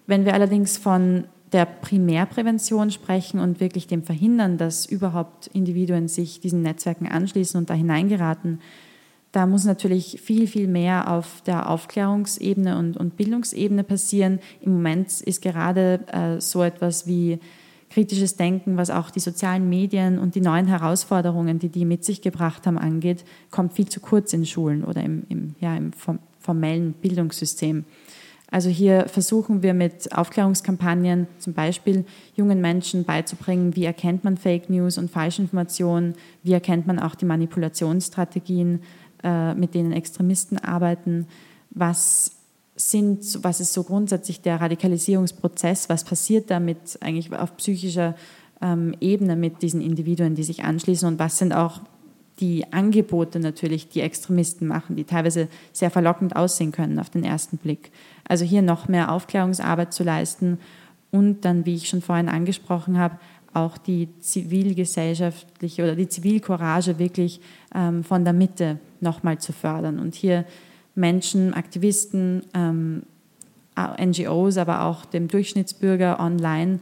[0.06, 6.40] Wenn wir allerdings von der Primärprävention sprechen und wirklich dem Verhindern, dass überhaupt Individuen sich
[6.40, 8.60] diesen Netzwerken anschließen und da hineingeraten,
[9.36, 14.40] da muss natürlich viel, viel mehr auf der Aufklärungsebene und, und Bildungsebene passieren.
[14.62, 17.40] Im Moment ist gerade äh, so etwas wie
[17.90, 22.22] kritisches Denken, was auch die sozialen Medien und die neuen Herausforderungen, die die mit sich
[22.22, 25.92] gebracht haben, angeht, kommt viel zu kurz in Schulen oder im, im, ja, im
[26.40, 27.84] formellen Bildungssystem.
[28.52, 32.06] Also hier versuchen wir mit Aufklärungskampagnen zum Beispiel
[32.36, 36.14] jungen Menschen beizubringen, wie erkennt man Fake News und Falschinformationen,
[36.44, 38.82] wie erkennt man auch die Manipulationsstrategien,
[39.26, 41.26] äh, mit denen Extremisten arbeiten,
[41.72, 42.32] was
[42.76, 48.16] sind, was ist so grundsätzlich der Radikalisierungsprozess, was passiert damit eigentlich auf psychischer
[48.62, 51.08] ähm, Ebene mit diesen Individuen, die sich anschließen?
[51.08, 51.82] Und was sind auch
[52.40, 57.58] die Angebote natürlich, die Extremisten machen, die teilweise sehr verlockend aussehen können auf den ersten
[57.58, 57.92] Blick.
[58.28, 60.60] Also hier noch mehr Aufklärungsarbeit zu leisten
[61.12, 63.18] und dann, wie ich schon vorhin angesprochen habe,
[63.56, 67.40] auch die zivilgesellschaftliche oder die Zivilcourage wirklich
[67.74, 70.46] ähm, von der Mitte nochmal zu fördern und hier
[70.96, 73.04] Menschen, Aktivisten, ähm,
[73.78, 76.80] NGOs, aber auch dem Durchschnittsbürger online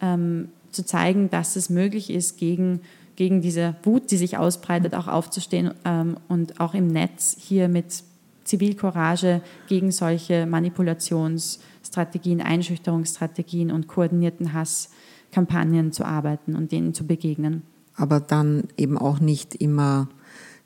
[0.00, 2.80] ähm, zu zeigen, dass es möglich ist, gegen,
[3.16, 8.04] gegen diese Wut, die sich ausbreitet, auch aufzustehen ähm, und auch im Netz hier mit
[8.44, 17.62] Zivilcourage gegen solche Manipulationsstrategien, Einschüchterungsstrategien und koordinierten Hasskampagnen zu arbeiten und denen zu begegnen.
[17.96, 20.08] Aber dann eben auch nicht immer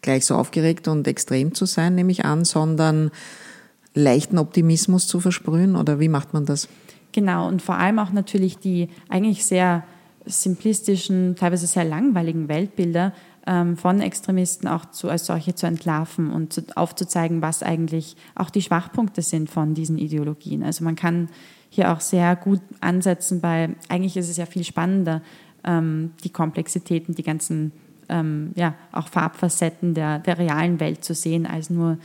[0.03, 3.11] gleich so aufgeregt und extrem zu sein, nehme ich an, sondern
[3.95, 6.69] leichten Optimismus zu versprühen oder wie macht man das?
[7.13, 9.85] Genau, und vor allem auch natürlich die eigentlich sehr
[10.27, 13.13] simplistischen, teilweise sehr langweiligen Weltbilder
[13.47, 18.51] ähm, von Extremisten auch zu, als solche zu entlarven und zu, aufzuzeigen, was eigentlich auch
[18.51, 20.63] die Schwachpunkte sind von diesen Ideologien.
[20.63, 21.29] Also man kann
[21.69, 25.23] hier auch sehr gut ansetzen bei, eigentlich ist es ja viel spannender,
[25.65, 27.73] ähm, die Komplexitäten, die ganzen
[28.11, 31.99] ähm, ja, auch Farbfacetten der, der realen Welt zu sehen, als nur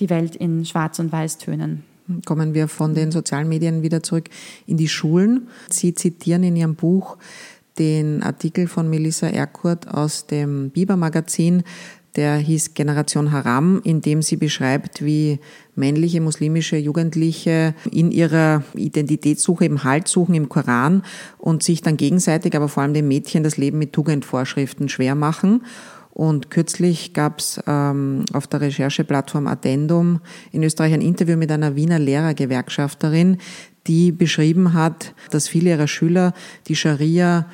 [0.00, 1.84] die Welt in Schwarz- und Weißtönen.
[2.24, 4.30] Kommen wir von den sozialen Medien wieder zurück
[4.66, 5.48] in die Schulen.
[5.68, 7.18] Sie zitieren in Ihrem Buch
[7.78, 11.62] den Artikel von Melissa Erkurt aus dem Biber-Magazin,
[12.16, 15.38] der hieß Generation Haram, in dem sie beschreibt, wie
[15.74, 21.02] männliche muslimische Jugendliche in ihrer Identitätssuche eben Halt suchen im Koran
[21.38, 25.62] und sich dann gegenseitig, aber vor allem den Mädchen, das Leben mit Tugendvorschriften schwer machen.
[26.10, 31.76] Und kürzlich gab es ähm, auf der Rechercheplattform Addendum in Österreich ein Interview mit einer
[31.76, 33.38] Wiener Lehrergewerkschafterin,
[33.86, 36.34] die beschrieben hat, dass viele ihrer Schüler
[36.66, 37.46] die Scharia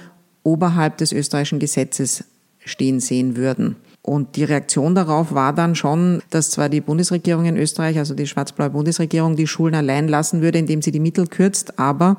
[0.44, 2.24] oberhalb des österreichischen Gesetzes
[2.64, 3.76] stehen sehen würden.
[4.06, 8.26] Und die Reaktion darauf war dann schon, dass zwar die Bundesregierung in Österreich, also die
[8.26, 12.18] schwarz-blaue Bundesregierung, die Schulen allein lassen würde, indem sie die Mittel kürzt, aber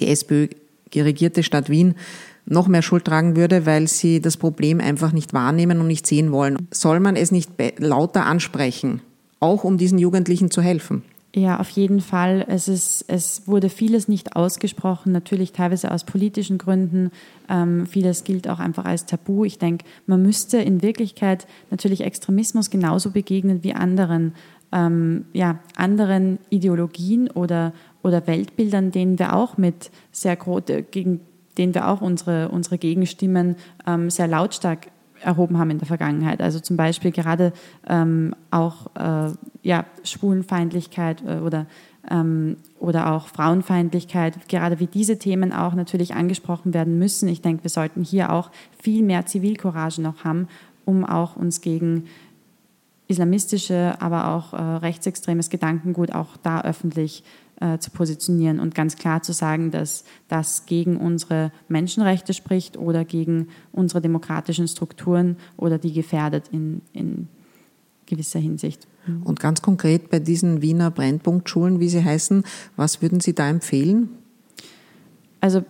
[0.00, 1.94] die SPÖ-regierte Stadt Wien
[2.46, 6.32] noch mehr Schuld tragen würde, weil sie das Problem einfach nicht wahrnehmen und nicht sehen
[6.32, 6.66] wollen.
[6.72, 9.02] Soll man es nicht lauter ansprechen,
[9.38, 11.04] auch um diesen Jugendlichen zu helfen?
[11.34, 12.44] Ja, auf jeden Fall.
[12.46, 17.10] Es, ist, es wurde vieles nicht ausgesprochen, natürlich teilweise aus politischen Gründen.
[17.48, 19.44] Ähm, vieles gilt auch einfach als Tabu.
[19.44, 24.34] Ich denke, man müsste in Wirklichkeit natürlich Extremismus genauso begegnen wie anderen,
[24.72, 27.72] ähm, ja, anderen Ideologien oder,
[28.02, 30.36] oder Weltbildern, denen wir auch mit sehr
[30.90, 31.20] gegen
[31.58, 33.56] denen wir auch unsere, unsere Gegenstimmen
[33.86, 34.88] ähm, sehr lautstark
[35.20, 36.40] erhoben haben in der Vergangenheit.
[36.40, 37.52] Also zum Beispiel gerade
[37.86, 39.32] ähm, auch äh,
[39.62, 41.66] ja, Schwulenfeindlichkeit äh, oder,
[42.10, 47.28] ähm, oder auch Frauenfeindlichkeit, gerade wie diese Themen auch natürlich angesprochen werden müssen.
[47.28, 48.50] Ich denke, wir sollten hier auch
[48.80, 50.48] viel mehr Zivilcourage noch haben,
[50.84, 52.08] um auch uns gegen
[53.08, 57.22] islamistische, aber auch äh, rechtsextremes Gedankengut auch da öffentlich
[57.60, 63.04] äh, zu positionieren und ganz klar zu sagen, dass das gegen unsere Menschenrechte spricht oder
[63.04, 67.28] gegen unsere demokratischen Strukturen oder die gefährdet in, in
[68.06, 68.88] gewisser Hinsicht.
[69.06, 69.22] Mhm.
[69.22, 72.44] Und ganz konkret bei diesen Wiener Brennpunktschulen, wie sie heißen,
[72.76, 74.10] was würden Sie da empfehlen?
[75.40, 75.64] Also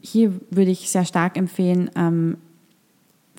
[0.00, 2.38] hier würde ich sehr stark empfehlen, ähm,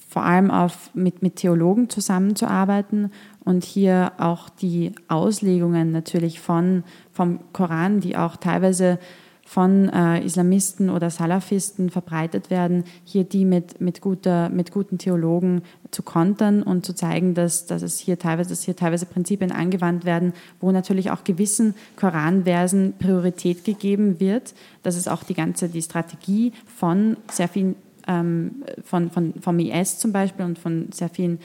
[0.09, 3.11] vor allem auf, mit, mit Theologen zusammenzuarbeiten
[3.43, 8.99] und hier auch die Auslegungen natürlich von, vom Koran, die auch teilweise
[9.47, 15.61] von äh, Islamisten oder Salafisten verbreitet werden, hier die mit, mit, guter, mit guten Theologen
[15.89, 20.03] zu kontern und zu zeigen, dass, dass, es hier teilweise, dass hier teilweise Prinzipien angewandt
[20.03, 24.53] werden, wo natürlich auch gewissen Koranversen Priorität gegeben wird.
[24.83, 27.75] Das ist auch die ganze die Strategie von sehr vielen
[28.05, 31.39] ähm, von, von, vom IS zum Beispiel und von sehr vielen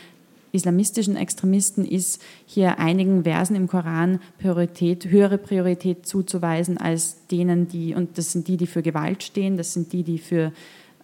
[0.53, 7.95] islamistischen Extremisten ist, hier einigen Versen im Koran Priorität, höhere Priorität zuzuweisen als denen, die,
[7.95, 10.53] und das sind die, die für Gewalt stehen, das sind die, die für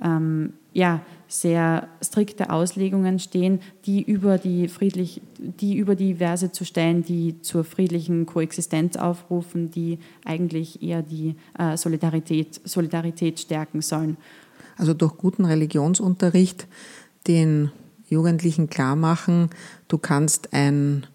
[0.03, 6.65] ähm, ja, sehr strikte Auslegungen stehen, die über die friedlich, die über die Verse zu
[6.65, 14.17] stellen, die zur friedlichen Koexistenz aufrufen, die eigentlich eher die äh, Solidarität, Solidarität stärken sollen.
[14.77, 16.67] Also durch guten Religionsunterricht
[17.27, 17.73] den
[18.09, 19.51] Jugendlichen klar machen,
[19.89, 21.07] du kannst ein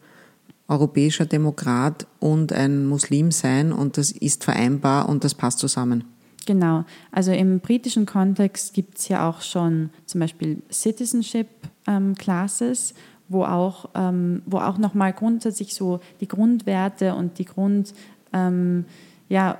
[0.68, 6.06] europäischer Demokrat und ein Muslim sein und das ist vereinbar und das passt zusammen.
[6.46, 6.84] Genau.
[7.12, 11.48] Also im britischen Kontext gibt es ja auch schon zum Beispiel Citizenship
[11.88, 12.94] ähm, Classes,
[13.30, 17.94] wo auch, ähm, wo auch nochmal grundsätzlich so die Grundwerte und die Grund,
[18.34, 18.86] ähm,
[19.30, 19.58] ja,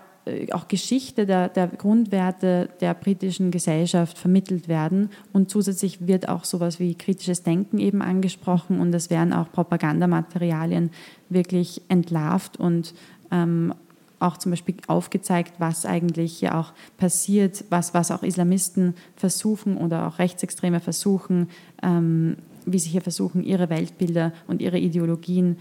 [0.52, 5.10] auch Geschichte der, der, Grundwerte der britischen Gesellschaft vermittelt werden.
[5.34, 10.92] Und zusätzlich wird auch sowas wie kritisches Denken eben angesprochen und es werden auch Propagandamaterialien
[11.30, 12.94] wirklich entlarvt und
[13.32, 13.74] ähm,
[14.20, 20.08] auch zum Beispiel aufgezeigt, was eigentlich hier auch passiert, was, was auch Islamisten versuchen oder
[20.08, 21.50] auch Rechtsextreme versuchen,
[21.82, 25.58] ähm, wie sie hier versuchen, ihre Weltbilder und ihre Ideologien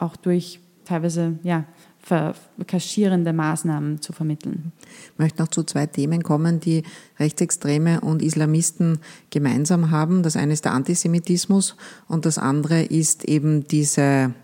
[0.00, 1.64] auch durch teilweise ja,
[2.66, 4.72] kaschierende Maßnahmen zu vermitteln.
[5.12, 6.82] Ich möchte noch zu zwei Themen kommen, die
[7.18, 8.98] Rechtsextreme und Islamisten
[9.30, 10.22] gemeinsam haben.
[10.22, 11.76] Das eine ist der Antisemitismus
[12.08, 14.34] und das andere ist eben diese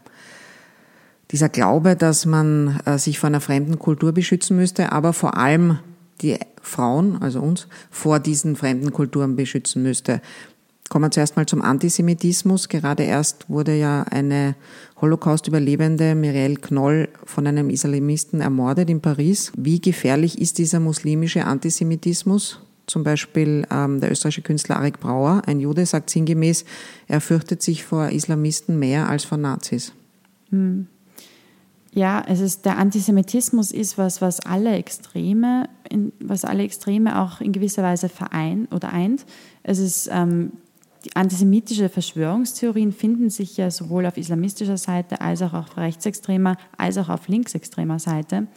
[1.32, 5.78] dieser Glaube, dass man äh, sich vor einer fremden Kultur beschützen müsste, aber vor allem
[6.22, 10.20] die Frauen, also uns, vor diesen fremden Kulturen beschützen müsste.
[10.88, 12.68] Kommen wir zuerst mal zum Antisemitismus.
[12.68, 14.54] Gerade erst wurde ja eine
[15.00, 19.52] Holocaust-Überlebende Mireille Knoll von einem Islamisten ermordet in Paris.
[19.56, 22.60] Wie gefährlich ist dieser muslimische Antisemitismus?
[22.86, 26.64] Zum Beispiel ähm, der österreichische Künstler Arik Brauer, ein Jude, sagt sinngemäß,
[27.08, 29.92] er fürchtet sich vor Islamisten mehr als vor Nazis.
[30.50, 30.86] Hm.
[31.90, 35.68] Ja, es ist, der Antisemitismus ist was, was alle Extreme,
[36.20, 39.24] was alle Extreme auch in gewisser Weise vereint oder eint.
[39.62, 40.52] Es ist ähm,
[41.04, 46.98] die antisemitische Verschwörungstheorien finden sich ja sowohl auf islamistischer Seite als auch auf rechtsextremer als
[46.98, 48.48] auch auf linksextremer Seite.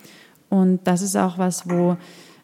[0.50, 1.98] Und das ist auch was, wo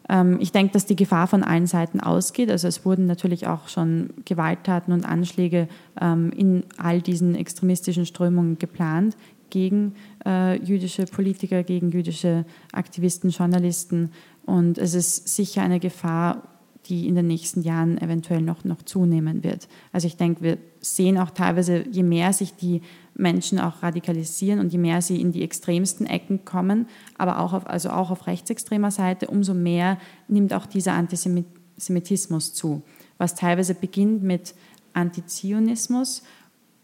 [0.08, 2.50] ähm, ich denke, dass die Gefahr von allen Seiten ausgeht.
[2.50, 5.68] Also es wurden natürlich auch schon Gewalttaten und Anschläge
[6.00, 9.16] ähm, in all diesen extremistischen Strömungen geplant
[9.50, 9.94] gegen
[10.24, 14.10] äh, jüdische Politiker, gegen jüdische Aktivisten, Journalisten.
[14.44, 16.42] Und es ist sicher eine Gefahr,
[16.88, 19.68] die in den nächsten Jahren eventuell noch, noch zunehmen wird.
[19.92, 22.82] Also ich denke, wir sehen auch teilweise, je mehr sich die
[23.14, 26.86] Menschen auch radikalisieren und je mehr sie in die extremsten Ecken kommen,
[27.18, 32.82] aber auch auf, also auch auf rechtsextremer Seite, umso mehr nimmt auch dieser Antisemitismus zu,
[33.18, 34.54] was teilweise beginnt mit
[34.92, 36.22] Antizionismus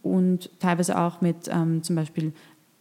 [0.02, 2.32] und teilweise auch mit ähm, zum Beispiel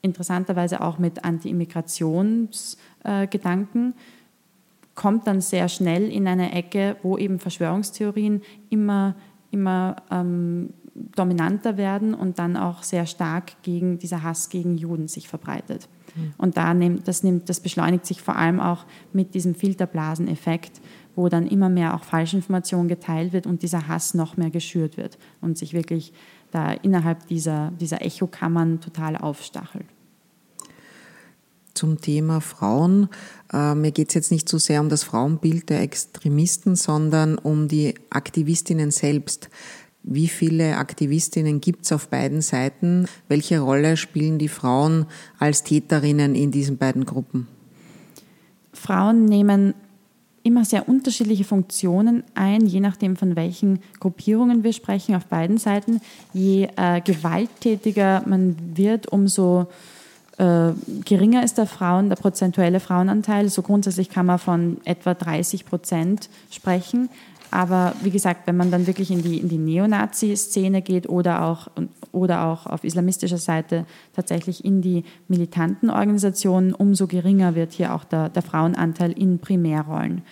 [0.01, 3.91] interessanterweise auch mit Anti-Immigrationsgedanken.
[3.91, 3.93] Äh,
[4.95, 9.15] kommt dann sehr schnell in eine Ecke, wo eben Verschwörungstheorien immer,
[9.51, 15.27] immer ähm, dominanter werden und dann auch sehr stark gegen dieser Hass gegen Juden sich
[15.27, 15.87] verbreitet.
[16.15, 16.33] Mhm.
[16.37, 20.81] Und da nimmt, das, nimmt, das beschleunigt sich vor allem auch mit diesem Filterblaseneffekt,
[21.15, 25.17] wo dann immer mehr auch Falschinformation geteilt wird und dieser Hass noch mehr geschürt wird
[25.39, 26.13] und sich wirklich
[26.51, 29.85] da innerhalb dieser, dieser Echokammern total aufstachelt
[31.81, 33.09] zum Thema Frauen.
[33.51, 37.67] Äh, mir geht es jetzt nicht so sehr um das Frauenbild der Extremisten, sondern um
[37.67, 39.49] die Aktivistinnen selbst.
[40.03, 43.07] Wie viele Aktivistinnen gibt es auf beiden Seiten?
[43.29, 45.07] Welche Rolle spielen die Frauen
[45.39, 47.47] als Täterinnen in diesen beiden Gruppen?
[48.73, 49.73] Frauen nehmen
[50.43, 55.99] immer sehr unterschiedliche Funktionen ein, je nachdem, von welchen Gruppierungen wir sprechen, auf beiden Seiten.
[56.31, 59.67] Je äh, gewalttätiger man wird, umso
[60.41, 60.73] äh,
[61.05, 63.47] geringer ist der Frauen, der prozentuelle Frauenanteil.
[63.49, 67.09] So grundsätzlich kann man von etwa 30 Prozent sprechen.
[67.51, 71.67] Aber wie gesagt, wenn man dann wirklich in die, in die Neonazi-Szene geht oder auch,
[72.11, 73.85] oder auch auf islamistischer Seite
[74.15, 80.23] tatsächlich in die militanten Organisationen, umso geringer wird hier auch der, der Frauenanteil in Primärrollen.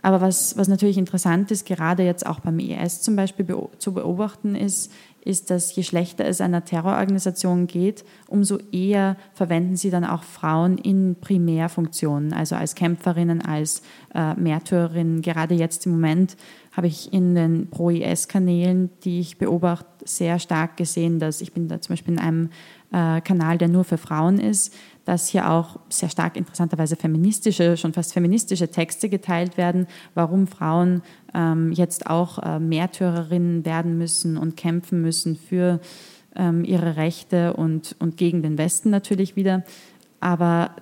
[0.00, 3.46] Aber was, was natürlich interessant ist, gerade jetzt auch beim IS zum Beispiel
[3.78, 4.90] zu beobachten ist,
[5.24, 10.78] ist, dass je schlechter es einer Terrororganisation geht, umso eher verwenden sie dann auch Frauen
[10.78, 13.82] in Primärfunktionen, also als Kämpferinnen, als
[14.14, 15.22] äh, Märtyrerinnen.
[15.22, 16.36] Gerade jetzt im Moment
[16.72, 21.80] habe ich in den Pro-IS-Kanälen, die ich beobachte, sehr stark gesehen, dass ich bin da
[21.80, 22.50] zum Beispiel in einem
[22.92, 24.74] äh, Kanal, der nur für Frauen ist,
[25.10, 31.02] dass hier auch sehr stark interessanterweise feministische, schon fast feministische Texte geteilt werden, warum Frauen
[31.34, 35.80] ähm, jetzt auch äh, Märtyrerinnen werden müssen und kämpfen müssen für
[36.36, 39.64] ähm, ihre Rechte und, und gegen den Westen natürlich wieder.
[40.20, 40.76] Aber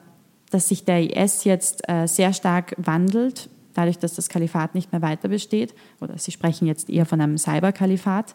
[0.51, 5.01] dass sich der IS jetzt äh, sehr stark wandelt, dadurch, dass das Kalifat nicht mehr
[5.01, 8.35] weiter besteht, oder Sie sprechen jetzt eher von einem Cyberkalifat,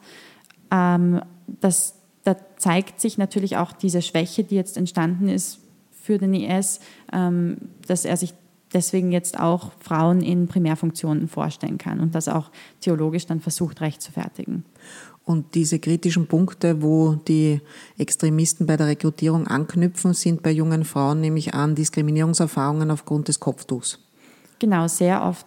[0.72, 5.60] ähm, das, da zeigt sich natürlich auch diese Schwäche, die jetzt entstanden ist
[6.04, 6.82] für den IS,
[7.14, 8.34] ähm, dass er sich
[8.74, 12.52] deswegen jetzt auch Frauen in Primärfunktionen vorstellen kann und das auch
[12.82, 14.66] theologisch dann versucht rechtfertigen.
[15.24, 17.62] Und diese kritischen Punkte, wo die
[17.98, 24.00] Extremisten bei der Rekrutierung anknüpfen, sind bei jungen Frauen nämlich an Diskriminierungserfahrungen aufgrund des Kopftuchs.
[24.60, 25.46] Genau, sehr oft.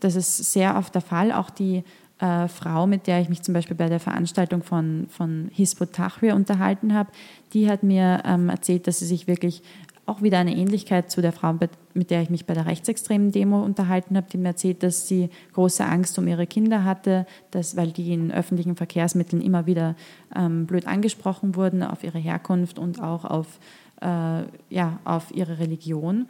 [0.00, 1.30] Das ist sehr oft der Fall.
[1.30, 1.84] Auch die
[2.18, 6.34] äh, Frau, mit der ich mich zum Beispiel bei der Veranstaltung von, von Hisbut Tahrir
[6.34, 7.10] unterhalten habe,
[7.52, 9.62] die hat mir ähm, erzählt, dass sie sich wirklich
[10.06, 11.58] auch wieder eine Ähnlichkeit zu der Frau,
[11.94, 15.30] mit der ich mich bei der rechtsextremen Demo unterhalten habe, die mir erzählt, dass sie
[15.52, 19.96] große Angst um ihre Kinder hatte, dass, weil die in öffentlichen Verkehrsmitteln immer wieder
[20.34, 23.58] ähm, blöd angesprochen wurden auf ihre Herkunft und auch auf,
[24.00, 26.28] äh, ja, auf ihre Religion.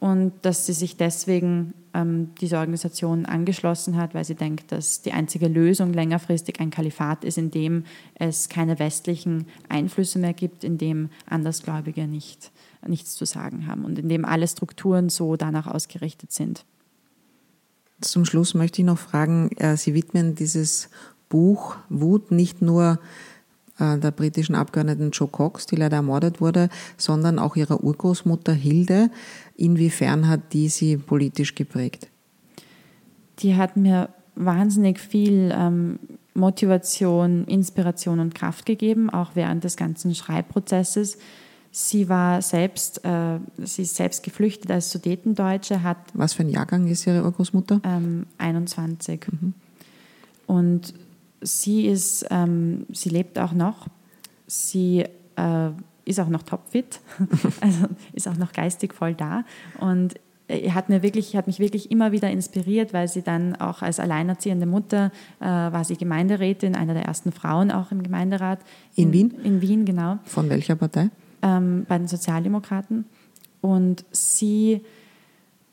[0.00, 5.12] Und dass sie sich deswegen ähm, dieser Organisation angeschlossen hat, weil sie denkt, dass die
[5.12, 7.84] einzige Lösung längerfristig ein Kalifat ist, in dem
[8.14, 12.52] es keine westlichen Einflüsse mehr gibt, in dem Andersgläubige nicht,
[12.86, 16.64] nichts zu sagen haben und in dem alle Strukturen so danach ausgerichtet sind.
[18.00, 20.88] Zum Schluss möchte ich noch fragen, äh, Sie widmen dieses
[21.28, 23.00] Buch Wut nicht nur
[23.78, 29.10] äh, der britischen Abgeordneten Joe Cox, die leider ermordet wurde, sondern auch ihrer Urgroßmutter Hilde.
[29.58, 32.08] Inwiefern hat die sie politisch geprägt?
[33.40, 35.98] Die hat mir wahnsinnig viel ähm,
[36.32, 41.18] Motivation, Inspiration und Kraft gegeben, auch während des ganzen Schreibprozesses.
[41.72, 45.98] Sie war selbst, äh, sie ist selbst geflüchtet als Sudetendeutsche, hat.
[46.14, 47.80] Was für ein Jahrgang ist Ihre Urgroßmutter?
[47.82, 49.26] Ähm, 21.
[49.32, 49.54] Mhm.
[50.46, 50.94] Und
[51.40, 53.88] sie ist, ähm, sie lebt auch noch.
[54.46, 55.04] Sie
[55.34, 55.70] äh,
[56.08, 57.00] ist auch noch topfit,
[57.60, 59.44] also ist auch noch geistig voll da.
[59.80, 60.14] Und
[60.48, 64.66] hat, mir wirklich, hat mich wirklich immer wieder inspiriert, weil sie dann auch als alleinerziehende
[64.66, 68.60] Mutter äh, war sie Gemeinderätin, einer der ersten Frauen auch im Gemeinderat.
[68.94, 69.34] In, in Wien?
[69.44, 70.18] In Wien, genau.
[70.24, 71.10] Von welcher Partei?
[71.42, 73.04] Ähm, bei den Sozialdemokraten.
[73.60, 74.80] Und sie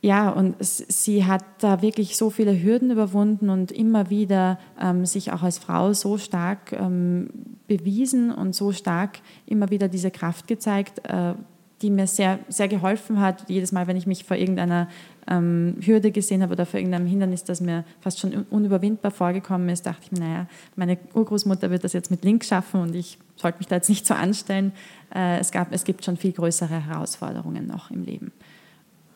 [0.05, 5.31] ja, und sie hat da wirklich so viele Hürden überwunden und immer wieder ähm, sich
[5.31, 7.29] auch als Frau so stark ähm,
[7.65, 11.33] bewiesen und so stark immer wieder diese Kraft gezeigt, äh,
[11.81, 13.49] die mir sehr, sehr geholfen hat.
[13.49, 14.89] Jedes Mal, wenn ich mich vor irgendeiner
[15.25, 19.87] ähm, Hürde gesehen habe oder vor irgendeinem Hindernis, das mir fast schon unüberwindbar vorgekommen ist,
[19.87, 23.57] dachte ich mir, naja, meine Urgroßmutter wird das jetzt mit links schaffen und ich sollte
[23.57, 24.71] mich da jetzt nicht so anstellen.
[25.15, 28.31] Äh, es, gab, es gibt schon viel größere Herausforderungen noch im Leben.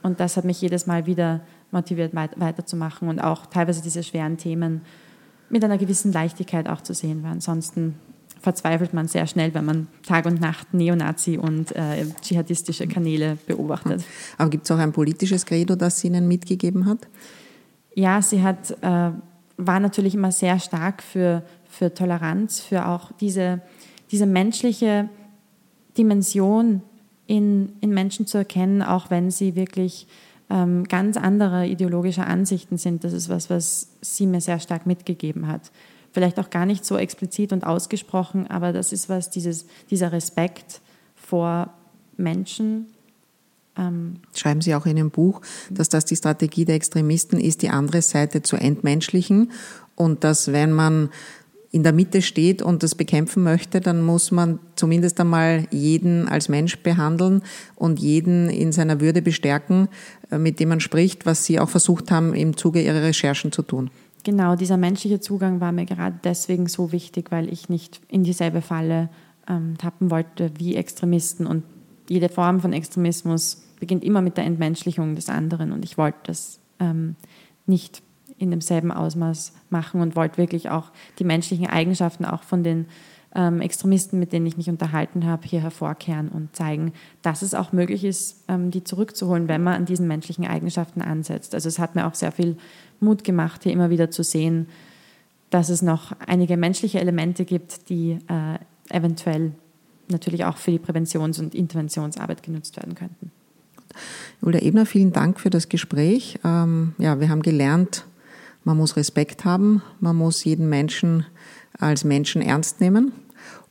[0.02, 1.42] Und das hat mich jedes Mal wieder
[1.72, 4.82] motiviert, weiterzumachen und auch teilweise diese schweren Themen
[5.50, 7.96] mit einer gewissen Leichtigkeit auch zu sehen, weil ansonsten
[8.40, 14.04] verzweifelt man sehr schnell, wenn man Tag und Nacht Neonazi und äh, dschihadistische Kanäle beobachtet.
[14.38, 17.00] Aber gibt es auch ein politisches Credo, das sie Ihnen mitgegeben hat?
[17.96, 19.12] Ja, sie hat, äh,
[19.58, 23.62] war natürlich immer sehr stark für, für Toleranz, für auch diese,
[24.12, 25.10] diese menschliche
[25.98, 26.82] Dimension
[27.30, 30.08] in, in Menschen zu erkennen, auch wenn sie wirklich
[30.50, 33.04] ähm, ganz andere ideologische Ansichten sind.
[33.04, 35.72] Das ist was, was sie mir sehr stark mitgegeben hat.
[36.12, 40.82] Vielleicht auch gar nicht so explizit und ausgesprochen, aber das ist was, dieses, dieser Respekt
[41.14, 41.72] vor
[42.18, 42.88] Menschen.
[43.78, 47.70] Ähm Schreiben Sie auch in Ihrem Buch, dass das die Strategie der Extremisten ist, die
[47.70, 49.52] andere Seite zu entmenschlichen
[49.94, 51.10] und dass wenn man
[51.72, 56.50] in der Mitte steht und das bekämpfen möchte, dann muss man zumindest einmal jeden als
[56.50, 57.44] Mensch behandeln
[57.76, 59.88] und jeden in seiner Würde bestärken,
[60.32, 63.62] äh, mit dem man spricht, was Sie auch versucht haben, im Zuge Ihrer Recherchen zu
[63.62, 63.92] tun.
[64.24, 68.62] Genau, dieser menschliche Zugang war mir gerade deswegen so wichtig, weil ich nicht in dieselbe
[68.62, 69.10] Falle
[69.48, 71.46] ähm, tappen wollte wie Extremisten.
[71.46, 71.64] Und
[72.10, 75.72] jede Form von Extremismus beginnt immer mit der Entmenschlichung des anderen.
[75.72, 77.16] Und ich wollte das ähm,
[77.66, 78.02] nicht
[78.40, 82.86] in demselben Ausmaß machen und wollte wirklich auch die menschlichen Eigenschaften auch von den
[83.36, 87.72] ähm, Extremisten, mit denen ich mich unterhalten habe, hier hervorkehren und zeigen, dass es auch
[87.72, 91.54] möglich ist, ähm, die zurückzuholen, wenn man an diesen menschlichen Eigenschaften ansetzt.
[91.54, 92.58] Also es hat mir auch sehr viel
[93.00, 94.68] Mut gemacht, hier immer wieder zu sehen,
[95.52, 99.52] dass es noch einige menschliche Elemente gibt, die äh, eventuell
[100.08, 103.32] natürlich auch für die Präventions- und Interventionsarbeit genutzt werden könnten.
[104.42, 106.40] Julia Ebner, vielen Dank für das Gespräch.
[106.44, 108.06] Ähm, ja, wir haben gelernt,
[108.70, 111.26] man muss Respekt haben, man muss jeden Menschen
[111.80, 113.14] als Menschen ernst nehmen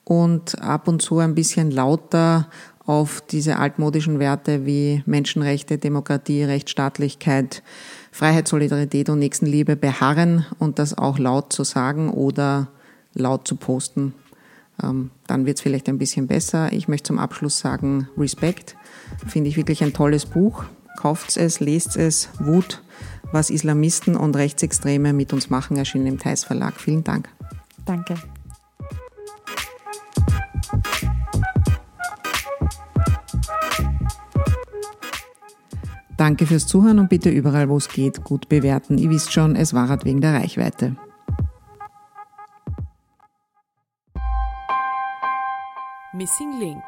[0.02, 2.48] und ab und zu ein bisschen lauter
[2.84, 7.62] auf diese altmodischen Werte wie Menschenrechte, Demokratie, Rechtsstaatlichkeit,
[8.10, 12.66] Freiheit, Solidarität und Nächstenliebe beharren und das auch laut zu sagen oder
[13.14, 14.14] laut zu posten.
[14.82, 16.72] Ähm, dann wird es vielleicht ein bisschen besser.
[16.72, 18.74] Ich möchte zum Abschluss sagen, Respekt.
[19.28, 20.64] Finde ich wirklich ein tolles Buch.
[20.96, 22.30] Kauft es, lest es.
[22.40, 22.82] Wut
[23.32, 26.80] was Islamisten und Rechtsextreme mit uns machen, erschienen im Theis Verlag.
[26.80, 27.28] Vielen Dank.
[27.84, 28.14] Danke.
[36.16, 38.98] Danke fürs Zuhören und bitte überall, wo es geht, gut bewerten.
[38.98, 40.96] Ihr wisst schon, es war halt wegen der Reichweite.
[46.12, 46.82] Missing Link